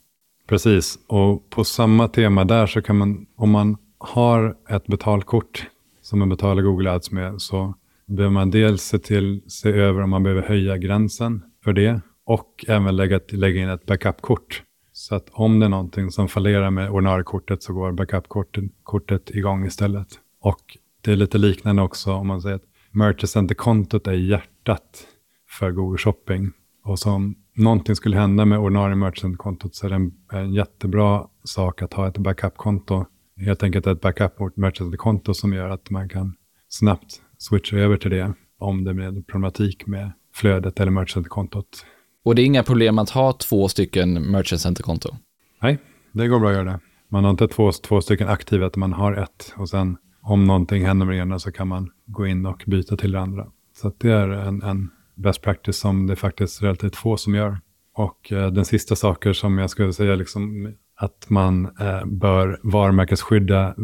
[0.49, 5.67] Precis, och på samma tema där så kan man, om man har ett betalkort
[6.03, 7.75] som man betalar Google Ads med, så
[8.07, 12.65] behöver man dels se, till, se över om man behöver höja gränsen för det och
[12.69, 14.63] även lägga, lägga in ett backupkort.
[14.93, 20.09] Så att om det är någonting som fallerar med ordinariekortet så går backupkortet igång istället.
[20.41, 25.07] Och det är lite liknande också om man säger att Merchant Center-kontot är hjärtat
[25.49, 26.53] för Google Shopping.
[26.85, 31.83] Och som någonting skulle hända med ordinarie merchant-kontot så är det en, en jättebra sak
[31.83, 33.05] att ha ett backup-konto.
[33.37, 36.37] Helt enkelt ett backup merchant-konto som gör att man kan
[36.69, 41.87] snabbt switcha över till det om det blir problematik med flödet eller merchant-kontot.
[42.27, 45.17] Och det är inga problem att ha två stycken merchant center-konto?
[45.63, 45.79] Nej,
[46.13, 46.81] det går bra att göra det.
[47.09, 49.55] Man har inte två, två stycken aktiva, utan man har ett.
[49.57, 52.97] Och sen om någonting händer med det ena så kan man gå in och byta
[52.97, 53.47] till det andra.
[53.77, 57.59] Så det är en, en best practice som det faktiskt är relativt få som gör.
[57.95, 63.75] Och eh, den sista saken som jag skulle säga liksom att man eh, bör varumärkesskydda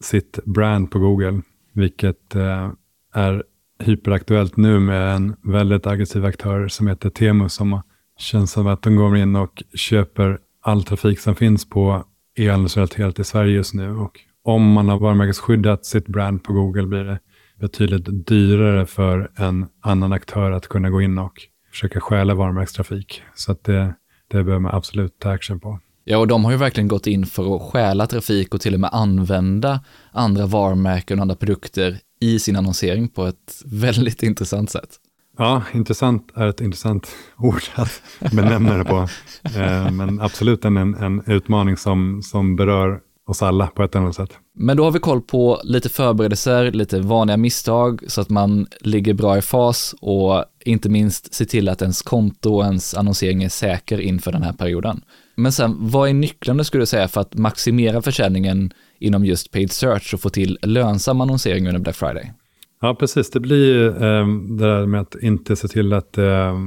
[0.00, 1.42] sitt brand på Google,
[1.72, 2.70] vilket eh,
[3.12, 3.44] är
[3.78, 7.82] hyperaktuellt nu med en väldigt aggressiv aktör som heter Temu som
[8.18, 12.04] känns som att de går in och köper all trafik som finns på
[12.36, 13.96] e-handelsrelaterat i Sverige just nu.
[13.96, 17.18] Och om man har varumärkesskyddat sitt brand på Google blir det
[17.60, 23.22] betydligt dyrare för en annan aktör att kunna gå in och försöka stjäla varumärkestrafik.
[23.34, 23.94] Så att det,
[24.28, 25.80] det behöver man absolut ta action på.
[26.04, 28.80] Ja, och de har ju verkligen gått in för att stjäla trafik och till och
[28.80, 29.80] med använda
[30.12, 34.90] andra varumärken och andra produkter i sin annonsering på ett väldigt intressant sätt.
[35.38, 38.02] Ja, intressant är ett intressant ord att
[38.32, 39.08] benämna det på.
[39.44, 44.16] Eh, men absolut en, en utmaning som, som berör oss alla på ett eller annat
[44.16, 44.30] sätt.
[44.54, 49.14] Men då har vi koll på lite förberedelser, lite vanliga misstag så att man ligger
[49.14, 53.48] bra i fas och inte minst se till att ens konto och ens annonsering är
[53.48, 55.02] säker inför den här perioden.
[55.36, 59.72] Men sen, vad är nycklarna skulle du säga för att maximera försäljningen inom just paid
[59.72, 62.32] search och få till lönsam annonsering under Black Friday?
[62.80, 63.30] Ja, precis.
[63.30, 64.26] Det blir eh,
[64.58, 66.58] det där med att inte se till att eh,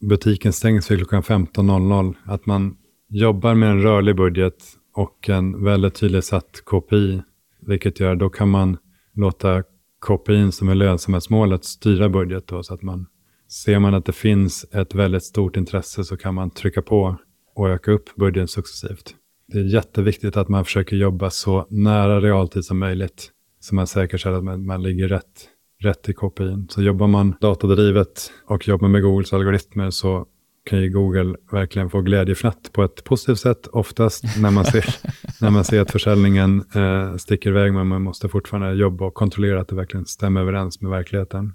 [0.00, 2.14] butiken stängs vid klockan 15.00.
[2.24, 2.76] Att man
[3.08, 4.56] jobbar med en rörlig budget
[4.94, 7.22] och en väldigt tydligt satt KPI.
[7.66, 8.76] Vilket gör, då kan man
[9.14, 9.62] låta
[10.06, 13.06] KPI som är lönsamhetsmålet styra budget då, så att man
[13.48, 17.16] ser man att det finns ett väldigt stort intresse så kan man trycka på
[17.54, 19.14] och öka upp budgeten successivt.
[19.46, 23.30] Det är jätteviktigt att man försöker jobba så nära realtid som möjligt.
[23.60, 25.48] Så man säkerställer att man, man ligger rätt,
[25.78, 26.66] rätt i KPI.
[26.68, 30.26] Så jobbar man datadrivet och jobbar med Googles algoritmer så
[30.64, 33.66] kan ju Google verkligen få glädjefnatt på ett positivt sätt.
[33.66, 34.84] Oftast när man ser,
[35.40, 39.60] när man ser att försäljningen eh, sticker iväg, men man måste fortfarande jobba och kontrollera
[39.60, 41.54] att det verkligen stämmer överens med verkligheten.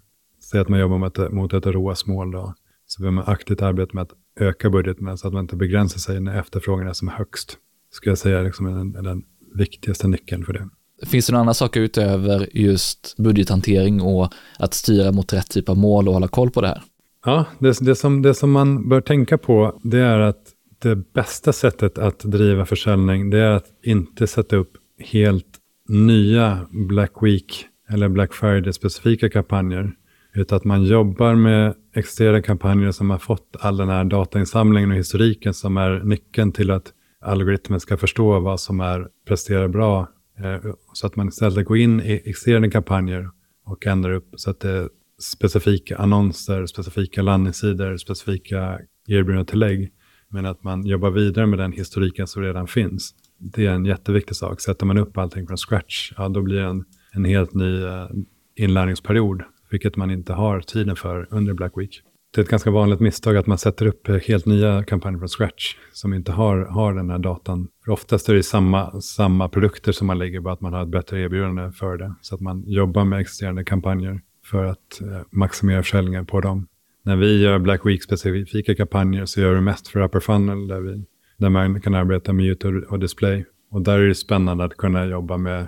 [0.51, 2.53] Säg att man jobbar mot ett, mot ett ROAS-mål då,
[2.85, 6.19] så behöver man aktivt arbeta med att öka budgeten så att man inte begränsar sig
[6.19, 7.57] när efterfrågan är som högst.
[7.91, 9.23] Skulle jag säga liksom är den, är den
[9.55, 10.69] viktigaste nyckeln för det.
[11.05, 15.77] Finns det några andra saker utöver just budgethantering och att styra mot rätt typ av
[15.77, 16.81] mål och hålla koll på det här?
[17.25, 21.53] Ja, det, det, som, det som man bör tänka på det är att det bästa
[21.53, 25.45] sättet att driva försäljning det är att inte sätta upp helt
[25.89, 29.91] nya Black Week eller Black Friday-specifika kampanjer.
[30.37, 34.97] Utan att man jobbar med externa kampanjer som har fått all den här datainsamlingen och
[34.97, 40.09] historiken som är nyckeln till att algoritmen ska förstå vad som är presterar bra.
[40.39, 43.29] Eh, så att man istället går in i externa kampanjer
[43.65, 44.89] och ändrar upp så att det är
[45.21, 49.91] specifika annonser, specifika landningssidor, specifika erbjudanden tillägg.
[50.29, 53.15] Men att man jobbar vidare med den historiken som redan finns.
[53.39, 54.61] Det är en jätteviktig sak.
[54.61, 58.07] Sätter man upp allting från scratch, ja, då blir det en, en helt ny eh,
[58.55, 62.01] inlärningsperiod vilket man inte har tiden för under Black Week.
[62.35, 65.27] Det är ett ganska vanligt misstag att man sätter upp eh, helt nya kampanjer från
[65.27, 67.67] scratch som inte har, har den här datan.
[67.85, 70.89] För oftast är det samma, samma produkter som man lägger, bara att man har ett
[70.89, 72.15] bättre erbjudande för det.
[72.21, 76.67] Så att man jobbar med existerande kampanjer för att eh, maximera försäljningen på dem.
[77.03, 81.03] När vi gör Black Week-specifika kampanjer så gör vi mest för upper funnel där, vi,
[81.37, 83.45] där man kan arbeta med YouTube och display.
[83.71, 85.67] Och där är det spännande att kunna jobba med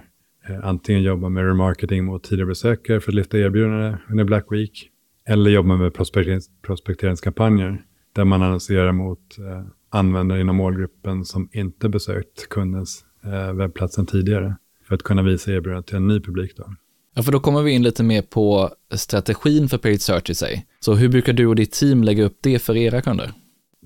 [0.63, 4.89] antingen jobba med remarketing mot tidigare besökare för att lyfta erbjudanden under Black Week.
[5.27, 7.81] Eller jobba med prospekterings prospekteringskampanjer
[8.13, 14.55] där man annonserar mot eh, användare inom målgruppen som inte besökt kundens eh, webbplatsen tidigare.
[14.87, 16.57] För att kunna visa erbjudandet till en ny publik.
[16.57, 16.73] Då.
[17.15, 20.65] Ja, för då kommer vi in lite mer på strategin för paid search i sig.
[20.79, 23.31] Så hur brukar du och ditt team lägga upp det för era kunder?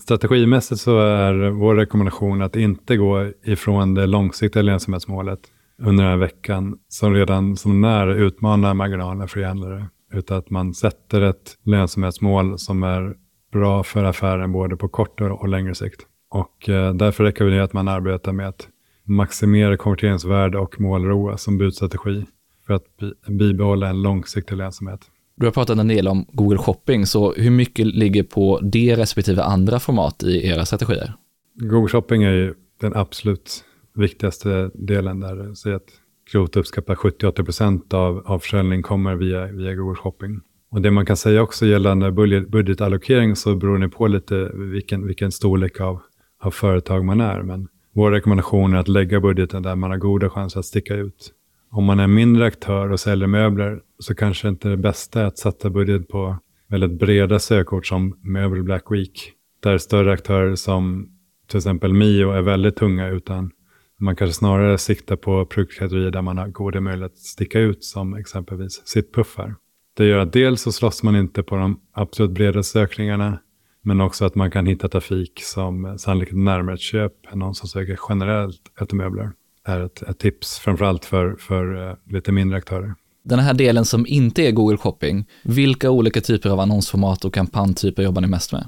[0.02, 5.40] Strategimässigt så är vår rekommendation att inte gå ifrån det långsiktiga lönsamhetsmålet
[5.82, 9.86] under den här veckan som redan som när utmanar marginalerna för handlare.
[10.14, 13.16] Utan att man sätter ett lönsamhetsmål som är
[13.52, 16.02] bra för affären både på kort och längre sikt.
[16.30, 18.68] Och eh, därför rekommenderar jag att man arbetar med att
[19.04, 22.26] maximera konverteringsvärde och målroa som budstrategi
[22.68, 22.86] för att
[23.28, 25.02] bibehålla en långsiktig lönsamhet.
[25.36, 29.44] Du har pratat en del om Google Shopping, så hur mycket ligger på det respektive
[29.44, 31.14] andra format i era strategier?
[31.56, 33.64] Google Shopping är ju den absolut
[33.96, 35.54] viktigaste delen där.
[35.54, 35.88] säg att
[36.32, 40.42] grovt uppskattat 70-80% av, av försäljning kommer via, via Google Shopping.
[40.70, 45.08] Och det man kan säga också gällande budget, budgetallokering så beror det på lite vilken,
[45.08, 46.02] vilken storlek av,
[46.40, 47.42] av företag man är.
[47.42, 51.32] Men vår rekommendation är att lägga budgeten där man har goda chanser att sticka ut.
[51.70, 55.26] Om man är en mindre aktör och säljer möbler så kanske inte det bästa är
[55.26, 56.38] att sätta budget på
[56.68, 59.32] väldigt breda sökord som möbel Black Week.
[59.64, 61.10] Där större aktörer som
[61.48, 63.52] till exempel Mio är väldigt tunga utan
[64.00, 68.14] man kanske snarare siktar på produktkategorier där man har goda möjligheter att sticka ut som
[68.14, 69.56] exempelvis sittpuffar.
[69.98, 73.40] Det gör att dels så slåss man inte på de absolut bredaste sökningarna
[73.84, 77.70] men också att man kan hitta trafik som sannolikt närmare ett köp än någon som
[77.70, 79.32] söker generellt efter möbler.
[79.66, 82.96] är ett, ett tips, framförallt för, för uh, lite mindre aktörer.
[83.24, 88.04] Den här delen som inte är Google Shopping, vilka olika typer av annonsformat och kampanjtyper
[88.04, 88.68] jobbar ni mest med?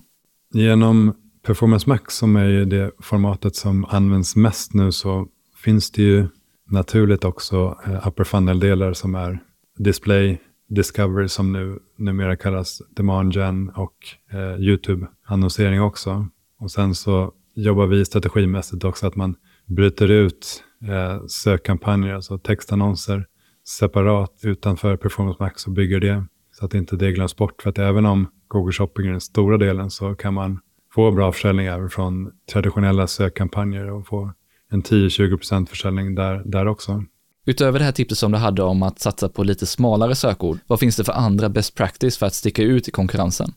[0.53, 1.13] Genom
[1.45, 5.27] Performance Max som är det formatet som används mest nu så
[5.63, 6.27] finns det ju
[6.69, 9.39] naturligt också eh, upper funnel-delar som är
[9.77, 13.95] display, Discovery som nu numera kallas Demand Gen och
[14.31, 16.27] eh, YouTube-annonsering också.
[16.59, 19.35] Och sen så jobbar vi strategimässigt också att man
[19.65, 23.25] bryter ut eh, sökkampanjer, alltså textannonser
[23.67, 27.61] separat utanför Performance Max och bygger det så att inte det glöms bort.
[27.61, 30.59] För att även om Google Shopping är den stora delen så kan man
[30.95, 34.31] få bra försäljning även från traditionella sökkampanjer och få
[34.71, 37.03] en 10-20% försäljning där, där också.
[37.45, 40.79] Utöver det här tipset som du hade om att satsa på lite smalare sökord, vad
[40.79, 43.53] finns det för andra best practice för att sticka ut i konkurrensen?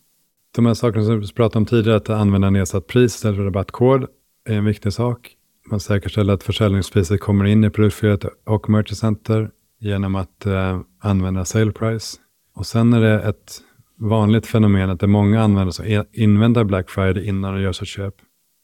[0.57, 4.07] De här sakerna som vi pratade om tidigare, att använda nedsatt pris istället för rabattkod,
[4.49, 5.30] är en viktig sak.
[5.70, 11.45] Man säkerställer att försäljningspriset kommer in i produktflödet och merchant center genom att eh, använda
[11.45, 12.16] sale price.
[12.55, 13.61] Och sen är det ett
[13.99, 17.88] vanligt fenomen att det är många användare som inväntar Black Friday innan de gör sitt
[17.88, 18.14] köp.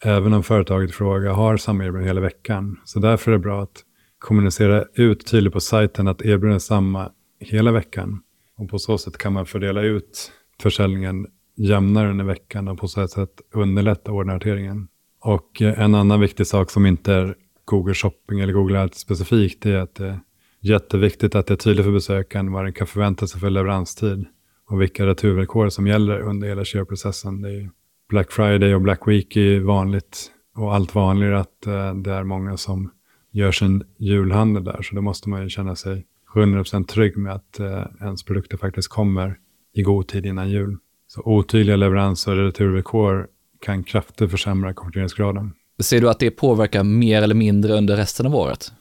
[0.04, 2.80] Även om företaget i fråga har samma erbjudande hela veckan.
[2.84, 3.82] Så därför är det bra att
[4.18, 7.10] kommunicera ut tydligt på sajten att erbjudandet är samma
[7.40, 8.20] hela veckan.
[8.56, 10.32] Och på så sätt kan man fördela ut
[10.62, 11.26] försäljningen
[11.56, 14.88] jämnare under veckan och på så sätt underlätta orderhanteringen.
[15.20, 19.66] Och eh, en annan viktig sak som inte är Google Shopping eller Google Ads specifikt
[19.66, 20.20] är att det är
[20.60, 24.26] jätteviktigt att det är tydligt för besökaren vad den kan förvänta sig för leveranstid
[24.66, 27.42] och vilka returvillkor som gäller under hela köpprocessen.
[27.42, 27.70] Det är
[28.08, 32.56] Black Friday och Black Week är vanligt och allt vanligare att eh, det är många
[32.56, 32.90] som
[33.30, 34.82] gör sin julhandel där.
[34.82, 38.88] Så då måste man ju känna sig 100% trygg med att eh, ens produkter faktiskt
[38.88, 39.36] kommer
[39.74, 40.76] i god tid innan jul.
[41.06, 43.26] Så otydliga leveranser och returvillkor
[43.60, 45.52] kan kraftigt försämra konverteringsgraden.
[45.82, 48.72] Ser du att det påverkar mer eller mindre under resten av året?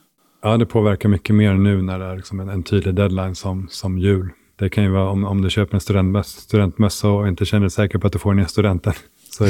[0.42, 3.68] Ja, det påverkar mycket mer nu när det är liksom en, en tydlig deadline som,
[3.70, 4.30] som jul.
[4.56, 7.70] Det kan ju vara om, om du köper en studentmössa, studentmössa och inte känner dig
[7.70, 8.92] säker på att du får den i studenten.
[9.30, 9.46] Så,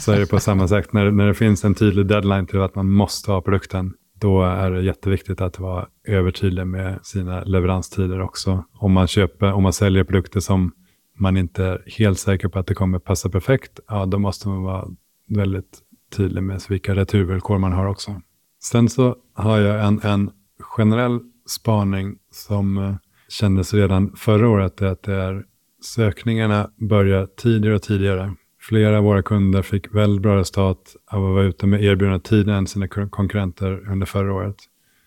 [0.00, 0.92] så är det på samma sätt.
[0.92, 4.70] När, när det finns en tydlig deadline till att man måste ha produkten, då är
[4.70, 8.64] det jätteviktigt att vara övertydlig med sina leveranstider också.
[8.72, 10.72] Om man, köper, om man säljer produkter som
[11.18, 14.62] man inte är helt säker på att det kommer passa perfekt, ja då måste man
[14.62, 14.88] vara
[15.28, 15.78] väldigt
[16.16, 18.20] tydlig med vilka returvillkor man har också.
[18.62, 22.94] Sen så har jag en, en generell spaning som eh,
[23.34, 25.44] kändes redan förra året, att det är
[25.82, 28.34] sökningarna börjar tidigare och tidigare.
[28.60, 32.58] Flera av våra kunder fick väldigt bra resultat av att vara ute med erbjudanden tidigare
[32.58, 34.56] än sina konkurrenter under förra året.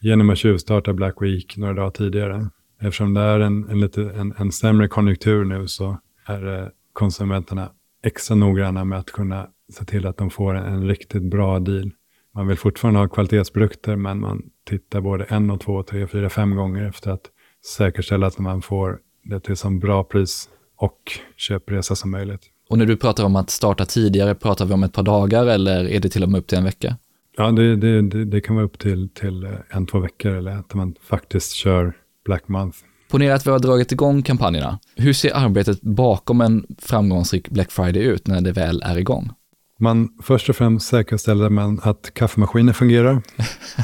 [0.01, 2.49] Genom att tjuvstarta Black Week några dagar tidigare.
[2.81, 7.71] Eftersom det är en, en, lite, en, en sämre konjunktur nu så är eh, konsumenterna
[8.03, 11.91] extra noggranna med att kunna se till att de får en, en riktigt bra deal.
[12.33, 16.55] Man vill fortfarande ha kvalitetsprodukter men man tittar både en och två, tre, fyra, fem
[16.55, 17.31] gånger efter att
[17.65, 22.41] säkerställa att man får det till så bra pris och köpresa som möjligt.
[22.69, 25.89] Och när du pratar om att starta tidigare, pratar vi om ett par dagar eller
[25.89, 26.97] är det till och med upp till en vecka?
[27.37, 30.73] Ja, det, det, det, det kan vara upp till, till en, två veckor eller att
[30.73, 31.93] man faktiskt kör
[32.25, 32.77] Black Month.
[33.11, 34.79] Ponera att vi har dragit igång kampanjerna.
[34.95, 39.31] Hur ser arbetet bakom en framgångsrik Black Friday ut när det väl är igång?
[39.79, 43.21] Man, först och främst säkerställer man att kaffemaskinen fungerar.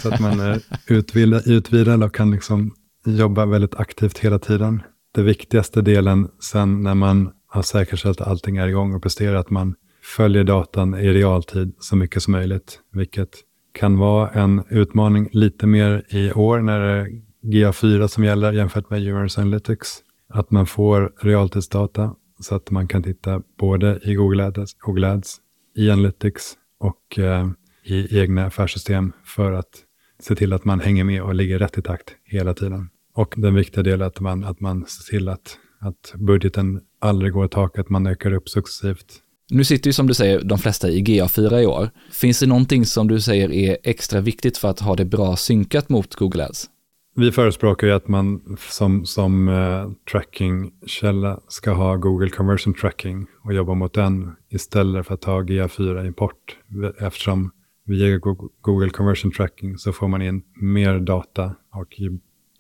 [0.02, 4.84] så att man är utvilad, utvilad och kan liksom jobba väldigt aktivt hela tiden.
[5.12, 9.50] Det viktigaste delen sen när man har säkerställt att allting är igång och presterar, att
[9.50, 9.76] man
[10.18, 13.30] följer datan i realtid så mycket som möjligt, vilket
[13.74, 17.08] kan vara en utmaning lite mer i år när det är
[17.44, 20.00] GA4 som gäller jämfört med Universal Analytics.
[20.30, 25.38] Att man får realtidsdata så att man kan titta både i Google Ads, Google Ads
[25.76, 27.50] i Analytics och eh,
[27.84, 29.84] i egna affärssystem för att
[30.20, 32.90] se till att man hänger med och ligger rätt i takt hela tiden.
[33.14, 37.34] Och den viktiga delen är att man, att man ser till att, att budgeten aldrig
[37.34, 39.20] går i taket, man ökar upp successivt.
[39.50, 41.90] Nu sitter ju som du säger de flesta i GA4 i år.
[42.12, 45.90] Finns det någonting som du säger är extra viktigt för att ha det bra synkat
[45.90, 46.70] mot Google Ads?
[47.16, 53.54] Vi förespråkar ju att man som, som uh, trackingkälla ska ha Google Conversion Tracking och
[53.54, 56.58] jobba mot den istället för att ha GA4 import.
[57.00, 57.52] Eftersom
[57.86, 58.18] via
[58.62, 62.00] Google Conversion Tracking så får man in mer data och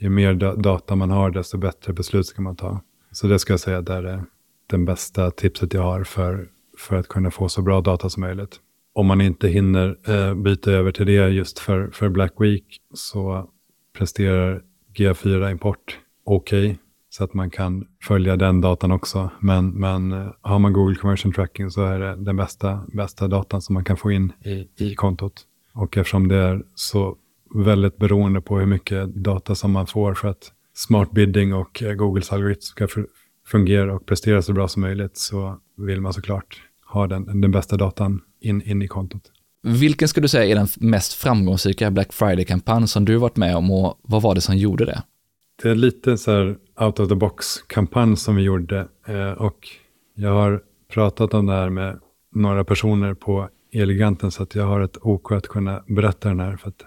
[0.03, 2.81] ju, mer data man har desto bättre beslut ska man ta.
[3.11, 4.23] Så det ska jag säga där är
[4.67, 6.47] den bästa tipset jag har för,
[6.77, 8.59] för att kunna få så bra data som möjligt.
[8.93, 13.49] Om man inte hinner eh, byta över till det just för, för Black Week så
[13.97, 14.61] presterar
[14.97, 16.65] GA4 import okej.
[16.65, 16.77] Okay,
[17.09, 19.29] så att man kan följa den datan också.
[19.39, 23.61] Men, men eh, har man Google Conversion Tracking så är det den bästa, bästa datan
[23.61, 25.43] som man kan få in i, i kontot.
[25.73, 27.17] Och eftersom det är så
[27.53, 31.93] väldigt beroende på hur mycket data som man får för att smart bidding och eh,
[31.93, 32.87] Googles algoritm ska
[33.47, 37.77] fungera och prestera så bra som möjligt så vill man såklart ha den, den bästa
[37.77, 39.31] datan in, in i kontot.
[39.63, 43.71] Vilken skulle du säga är den mest framgångsrika Black Friday-kampanj som du varit med om
[43.71, 45.03] och vad var det som gjorde det?
[45.63, 49.67] Det är lite så här out of the box-kampanj som vi gjorde eh, och
[50.15, 50.61] jag har
[50.93, 51.99] pratat om det här med
[52.31, 56.57] några personer på Eleganten så att jag har ett OK att kunna berätta den här.
[56.57, 56.81] För att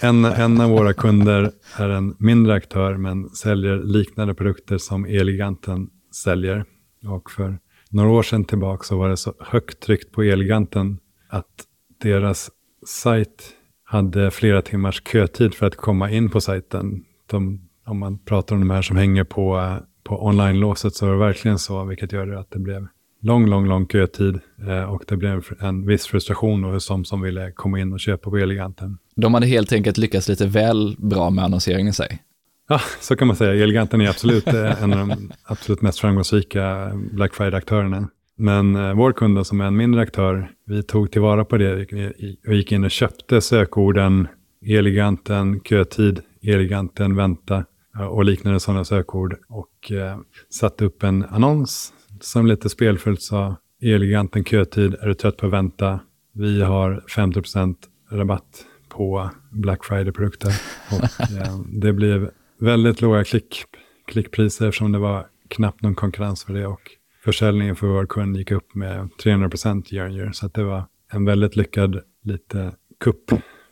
[0.00, 5.88] en, en av våra kunder är en mindre aktör men säljer liknande produkter som Eleganten
[6.24, 6.64] säljer.
[7.06, 7.58] Och för
[7.90, 11.64] några år sedan tillbaka så var det så högt tryckt på Eleganten att
[12.02, 12.50] deras
[12.86, 17.04] sajt hade flera timmars kötid för att komma in på sajten.
[17.26, 21.18] De, om man pratar om de här som hänger på, på online-låset så är det
[21.18, 22.86] verkligen så, vilket gör att det blev
[23.22, 27.52] lång, lång, lång kötid eh, och det blev en viss frustration hos de som ville
[27.52, 28.98] komma in och köpa på Eleganten.
[29.16, 32.22] De hade helt enkelt lyckats lite väl bra med annonseringen i sig.
[32.68, 33.62] Ja, så kan man säga.
[33.64, 38.08] Eleganten är absolut eh, en av de absolut mest framgångsrika Black Friday-aktörerna.
[38.36, 41.86] Men eh, vår kund som är en mindre aktör, vi tog tillvara på det
[42.46, 44.28] och gick in och köpte sökorden
[44.66, 47.64] Eleganten, kötid, Eleganten, vänta
[48.10, 50.18] och liknande sådana sökord och eh,
[50.50, 51.92] satte upp en annons
[52.24, 56.00] som lite spelfullt sa Eleganten kötid, är du trött på att vänta?
[56.32, 57.76] Vi har 50%
[58.10, 60.52] rabatt på Black Friday-produkter.
[60.90, 63.64] Och, eh, det blev väldigt låga klick,
[64.06, 66.66] klickpriser eftersom det var knappt någon konkurrens för det.
[66.66, 66.80] Och
[67.24, 70.32] försäljningen för vår kund gick upp med 300% year on year.
[70.32, 73.30] Så det var en väldigt lyckad lite kupp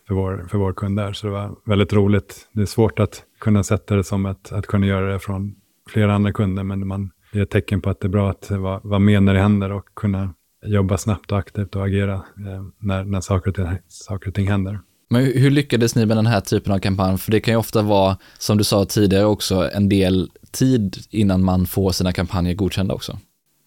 [0.09, 1.13] för vår, för vår kund där.
[1.13, 2.49] Så det var väldigt roligt.
[2.53, 5.55] Det är svårt att kunna sätta det som ett, att kunna göra det från
[5.89, 8.51] flera andra kunder, men man, det är ett tecken på att det är bra att
[8.51, 10.35] vara, vara med när det händer och kunna
[10.67, 14.49] jobba snabbt och aktivt och agera eh, när, när saker, och ting, saker och ting
[14.49, 14.81] händer.
[15.11, 17.19] Men hur lyckades ni med den här typen av kampanj?
[17.19, 21.45] För det kan ju ofta vara, som du sa tidigare också, en del tid innan
[21.45, 23.19] man får sina kampanjer godkända också.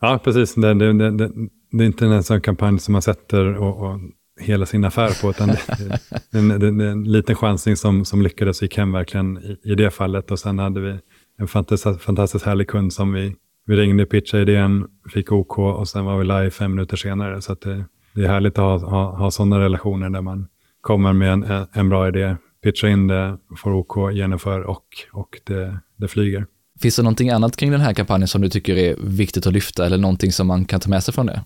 [0.01, 0.55] Ja, precis.
[0.55, 1.31] Det, det, det,
[1.71, 3.99] det är inte en sån kampanj som man sätter och, och
[4.39, 8.63] hela sin affär på, utan det, det, är en liten chansning som, som lyckades och
[8.63, 10.31] gick hem verkligen i, i det fallet.
[10.31, 10.97] Och sen hade vi
[11.39, 13.35] en fantastisk, fantastiskt härlig kund som vi,
[13.65, 17.41] vi ringde, pitchade idén, fick OK och sen var vi live fem minuter senare.
[17.41, 20.47] Så det, det, är härligt att ha, ha, ha sådana relationer där man
[20.81, 25.77] kommer med en, en bra idé, pitchar in det, får OK, genomför och, och det,
[25.97, 26.45] det flyger.
[26.81, 29.85] Finns det någonting annat kring den här kampanjen som du tycker är viktigt att lyfta
[29.85, 31.45] eller någonting som man kan ta med sig från det?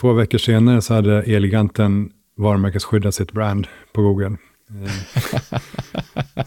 [0.00, 4.26] Två veckor senare så hade Eleganten varumärkesskyddat sitt brand på Google.
[4.26, 4.90] Eh,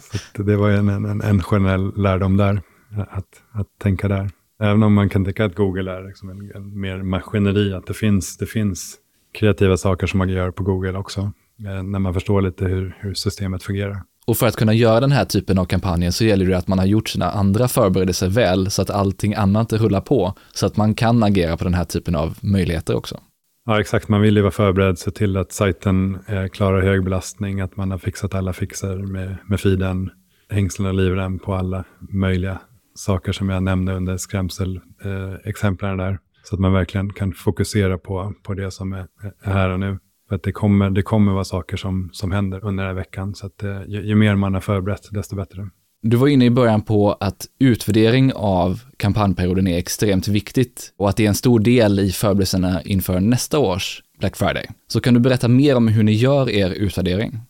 [0.36, 2.62] så det var en, en, en generell lärdom där,
[3.10, 4.30] att, att tänka där.
[4.60, 7.94] Även om man kan tänka att Google är liksom en, en mer maskineri, att det
[7.94, 8.96] finns, det finns
[9.34, 11.20] kreativa saker som man gör på Google också,
[11.66, 14.02] eh, när man förstår lite hur, hur systemet fungerar.
[14.26, 16.78] Och för att kunna göra den här typen av kampanjer så gäller det att man
[16.78, 20.94] har gjort sina andra förberedelser väl så att allting annat rullar på så att man
[20.94, 23.20] kan agera på den här typen av möjligheter också.
[23.66, 24.08] Ja, exakt.
[24.08, 27.90] Man vill ju vara förberedd, se till att sajten eh, klarar hög belastning, att man
[27.90, 30.10] har fixat alla fixer med, med feeden,
[30.50, 32.58] hängslen och livrem på alla möjliga
[32.96, 36.18] saker som jag nämnde under skrämselexemplen eh, där.
[36.44, 39.06] Så att man verkligen kan fokusera på, på det som är,
[39.42, 39.98] är här och nu.
[40.28, 43.34] För att det kommer, det kommer vara saker som, som händer under den här veckan.
[43.34, 45.68] Så att, eh, ju, ju mer man har förberett, desto bättre.
[46.02, 51.16] Du var inne i början på att utvärdering av kampanjperioden är extremt viktigt och att
[51.16, 54.66] det är en stor del i förberedelserna inför nästa års Black Friday.
[54.88, 57.40] Så kan du berätta mer om hur ni gör er utvärdering?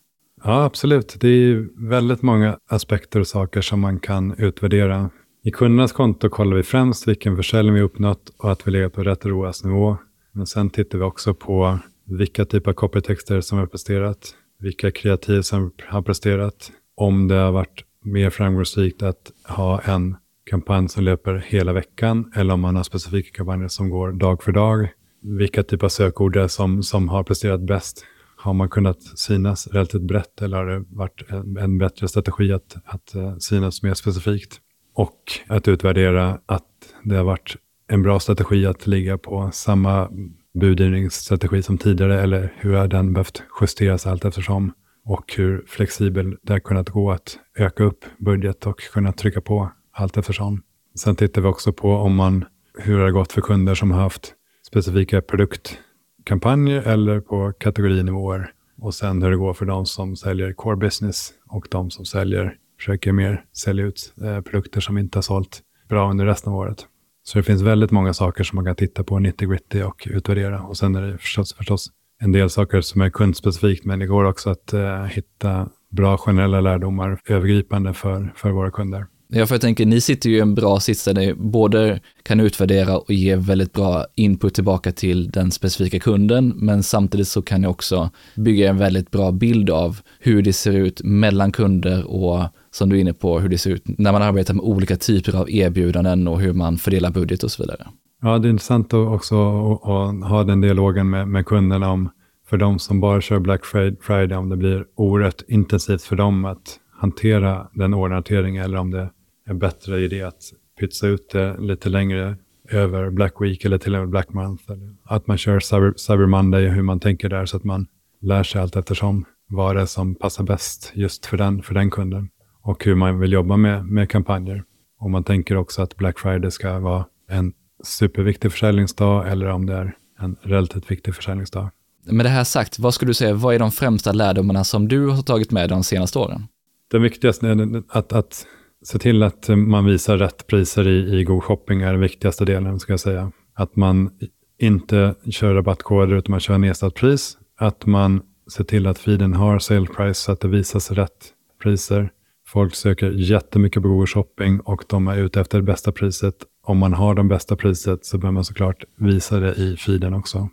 [0.45, 1.17] Ja, absolut.
[1.21, 5.11] Det är väldigt många aspekter och saker som man kan utvärdera.
[5.47, 9.03] I kundernas konto kollar vi främst vilken försäljning vi uppnått och att vi ligger på
[9.03, 9.97] rätt ROAS-nivå.
[10.33, 15.43] Men sen tittar vi också på vilka typer av copytexter som har presterat, vilka kreativ
[15.43, 20.17] som har presterat, om det har varit mer framgångsrikt att ha en
[20.51, 24.53] kampanj som löper hela veckan eller om man har specifika kampanjer som går dag för
[24.53, 24.89] dag.
[25.23, 28.05] Vilka typer av sökord det är som, som har presterat bäst.
[28.37, 32.77] Har man kunnat synas relativt brett eller har det varit en, en bättre strategi att,
[32.85, 34.61] att eh, synas mer specifikt?
[34.97, 36.65] Och att utvärdera att
[37.05, 37.57] det har varit
[37.89, 40.09] en bra strategi att ligga på samma
[40.55, 44.73] budgivningsstrategi som tidigare eller hur har den behövt justeras allt eftersom?
[45.07, 49.71] och hur flexibel det har kunnat gå att öka upp budget och kunna trycka på
[49.93, 50.63] allt eftersom.
[50.95, 52.45] Sen tittar vi också på om man,
[52.79, 54.35] hur det har gått för kunder som har haft
[54.67, 58.53] specifika produktkampanjer eller på kategorinivåer.
[58.79, 62.57] Och sen hur det går för de som säljer core business och de som säljer,
[62.79, 66.87] försöker mer sälja ut eh, produkter som inte har sålt bra under resten av året.
[67.23, 70.63] Så det finns väldigt många saker som man kan titta på, 90 gritty och utvärdera.
[70.63, 74.25] Och sen är det förstås, förstås en del saker som är kundspecifikt, men det går
[74.25, 79.07] också att eh, hitta bra generella lärdomar övergripande för, för våra kunder.
[79.29, 82.41] Ja, för jag tänker, ni sitter ju i en bra sits där ni både kan
[82.41, 87.61] utvärdera och ge väldigt bra input tillbaka till den specifika kunden, men samtidigt så kan
[87.61, 92.45] ni också bygga en väldigt bra bild av hur det ser ut mellan kunder och
[92.77, 95.37] som du är inne på, hur det ser ut när man arbetar med olika typer
[95.37, 97.87] av erbjudanden och hur man fördelar budget och så vidare.
[98.23, 99.37] Ja, det är intressant också
[99.73, 102.09] att ha den dialogen med, med kunderna om,
[102.49, 103.65] för de som bara kör Black
[104.01, 109.11] Friday, om det blir oerhört intensivt för dem att hantera den orderhanteringen eller om det
[109.47, 110.43] är bättre idé att
[110.81, 112.37] pytsa ut det lite längre
[112.71, 114.73] över Black Week eller till och med Black Month.
[114.73, 117.87] Eller att man kör Cyber, Cyber Monday, hur man tänker där så att man
[118.21, 121.91] lär sig allt eftersom vad det är som passar bäst just för den, för den
[121.91, 122.29] kunden
[122.67, 124.65] och hur man vill jobba med, med kampanjer.
[124.99, 127.53] Och man tänker också att Black Friday ska vara en
[127.85, 131.71] superviktig försäljningsdag eller om det är en relativt viktig försäljningsdag.
[132.05, 135.09] Med det här sagt, vad skulle du säga, vad är de främsta lärdomarna som du
[135.09, 136.47] har tagit med de senaste åren?
[136.91, 138.47] Det viktigaste är att, att
[138.85, 142.81] se till att man visar rätt priser i, i Go shopping är den viktigaste delen,
[142.81, 143.33] ska jag säga.
[143.55, 144.11] Att man
[144.59, 147.39] inte kör rabattkoder utan man kör nedsatt pris.
[147.59, 152.11] Att man ser till att feeden har sale price så att det visas rätt priser.
[152.49, 156.35] Folk söker jättemycket på Google Shopping och de är ute efter det bästa priset
[156.67, 160.49] om man har det bästa priset så behöver man såklart visa det i feeden också.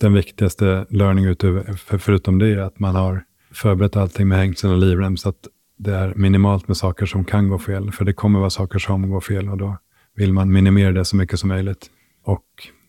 [0.00, 4.78] Den viktigaste learning utöver, förutom det är att man har förberett allting med hängslen och
[4.78, 7.92] livrem så att det är minimalt med saker som kan gå fel.
[7.92, 9.76] För det kommer vara saker som går fel och då
[10.14, 11.90] vill man minimera det så mycket som möjligt.
[12.24, 12.44] Och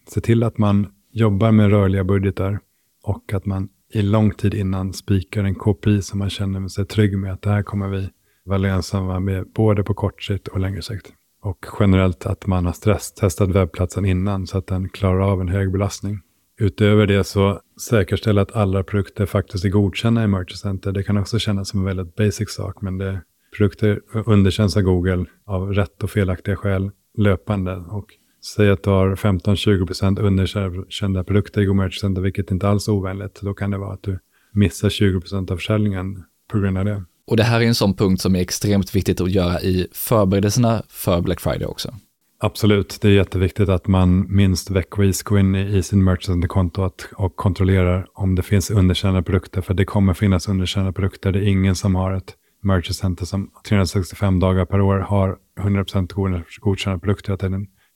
[0.09, 2.59] se till att man jobbar med rörliga budgetar
[3.03, 7.17] och att man i lång tid innan spikar en KPI som man känner sig trygg
[7.17, 8.09] med att det här kommer vi
[8.47, 11.13] vara lönsamma med både på kort sikt och längre sikt.
[11.41, 15.71] Och generellt att man har stresstestat webbplatsen innan så att den klarar av en hög
[15.71, 16.19] belastning.
[16.59, 20.91] Utöver det så säkerställa att alla produkter faktiskt är godkända i Merchant Center.
[20.91, 23.21] Det kan också kännas som en väldigt basic sak, men det,
[23.57, 27.75] produkter underkänns av Google av rätt och felaktiga skäl löpande.
[27.75, 28.05] Och
[28.55, 32.91] säg att du har 15-20% underkända produkter i Google Merchant Center, vilket inte alls är
[32.91, 33.41] ovänligt.
[33.41, 34.19] Då kan det vara att du
[34.51, 37.03] missar 20% av försäljningen på grund av det.
[37.27, 40.83] Och det här är en sån punkt som är extremt viktigt att göra i förberedelserna
[40.89, 41.93] för Black Friday också.
[42.39, 48.07] Absolut, det är jätteviktigt att man minst veckvis går in i, sin merchant-konto och kontrollerar
[48.13, 51.31] om det finns underkända produkter, för det kommer finnas underkända produkter.
[51.31, 56.43] Det är ingen som har ett merchant center som 365 dagar per år har 100%
[56.59, 57.37] godkända produkter.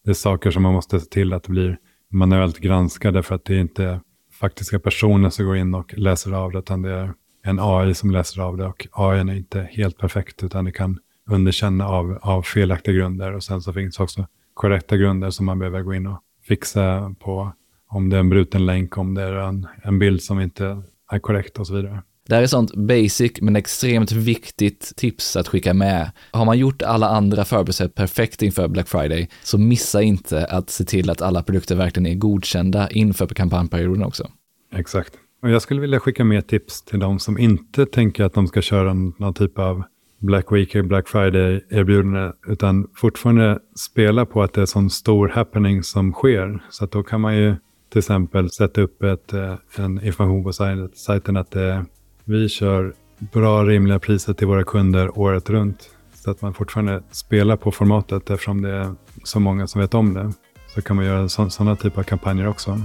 [0.03, 1.77] Det är saker som man måste se till att det blir
[2.11, 3.99] manuellt granskade för att det är inte
[4.39, 7.13] faktiska personer som går in och läser av det, utan det är
[7.43, 10.99] en AI som läser av det och AI är inte helt perfekt utan det kan
[11.29, 15.81] underkänna av, av felaktiga grunder och sen så finns också korrekta grunder som man behöver
[15.81, 17.51] gå in och fixa på
[17.87, 20.81] om det är en bruten länk, om det är en, en bild som inte
[21.11, 22.01] är korrekt och så vidare.
[22.27, 26.11] Det här är sånt basic men extremt viktigt tips att skicka med.
[26.31, 30.83] Har man gjort alla andra förberedelser perfekt inför Black Friday så missa inte att se
[30.83, 34.29] till att alla produkter verkligen är godkända inför kampanjperioden också.
[34.75, 35.13] Exakt.
[35.41, 38.93] Jag skulle vilja skicka med tips till de som inte tänker att de ska köra
[38.93, 39.83] någon typ av
[40.19, 45.83] Black Week eller Black Friday-erbjudande, utan fortfarande spela på att det är sån stor happening
[45.83, 46.63] som sker.
[46.69, 47.55] Så att då kan man ju
[47.89, 50.53] till exempel sätta upp ett, eh, en information på
[50.93, 51.85] sajten att det,
[52.23, 55.89] vi kör bra rimliga priser till våra kunder året runt.
[56.13, 60.13] Så att man fortfarande spelar på formatet eftersom det är så många som vet om
[60.13, 60.31] det.
[60.75, 62.81] Så kan man göra sådana typer av kampanjer också.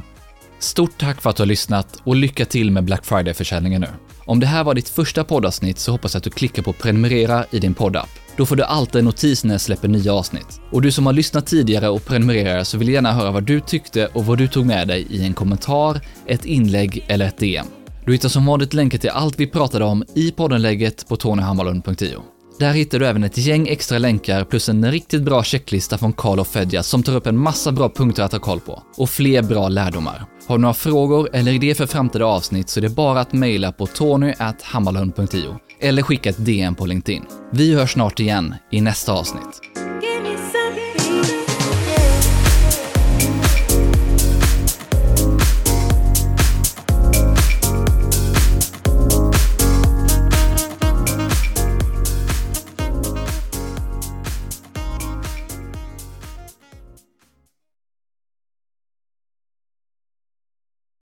[0.59, 3.88] Stort tack för att du har lyssnat och lycka till med Black Friday-försäljningen nu.
[4.24, 7.44] Om det här var ditt första poddavsnitt så hoppas jag att du klickar på prenumerera
[7.50, 8.09] i din poddapp.
[8.36, 10.61] Då får du alltid en notis när jag släpper nya avsnitt.
[10.72, 13.61] Och du som har lyssnat tidigare och prenumererar så vill jag gärna höra vad du
[13.61, 17.66] tyckte och vad du tog med dig i en kommentar, ett inlägg eller ett DM.
[18.07, 22.36] Du hittar som vanligt länkar till allt vi pratade om i poddenlägget på tonyhammarlund.io.
[22.59, 26.40] Där hittar du även ett gäng extra länkar plus en riktigt bra checklista från Carl
[26.40, 28.82] och Fedja som tar upp en massa bra punkter att ha koll på.
[28.96, 30.24] Och fler bra lärdomar.
[30.46, 33.72] Har du några frågor eller idéer för framtida avsnitt så är det bara att mejla
[33.72, 37.24] på tony.hammarlund.io eller skicka ett DM på LinkedIn.
[37.52, 39.61] Vi hörs snart igen i nästa avsnitt.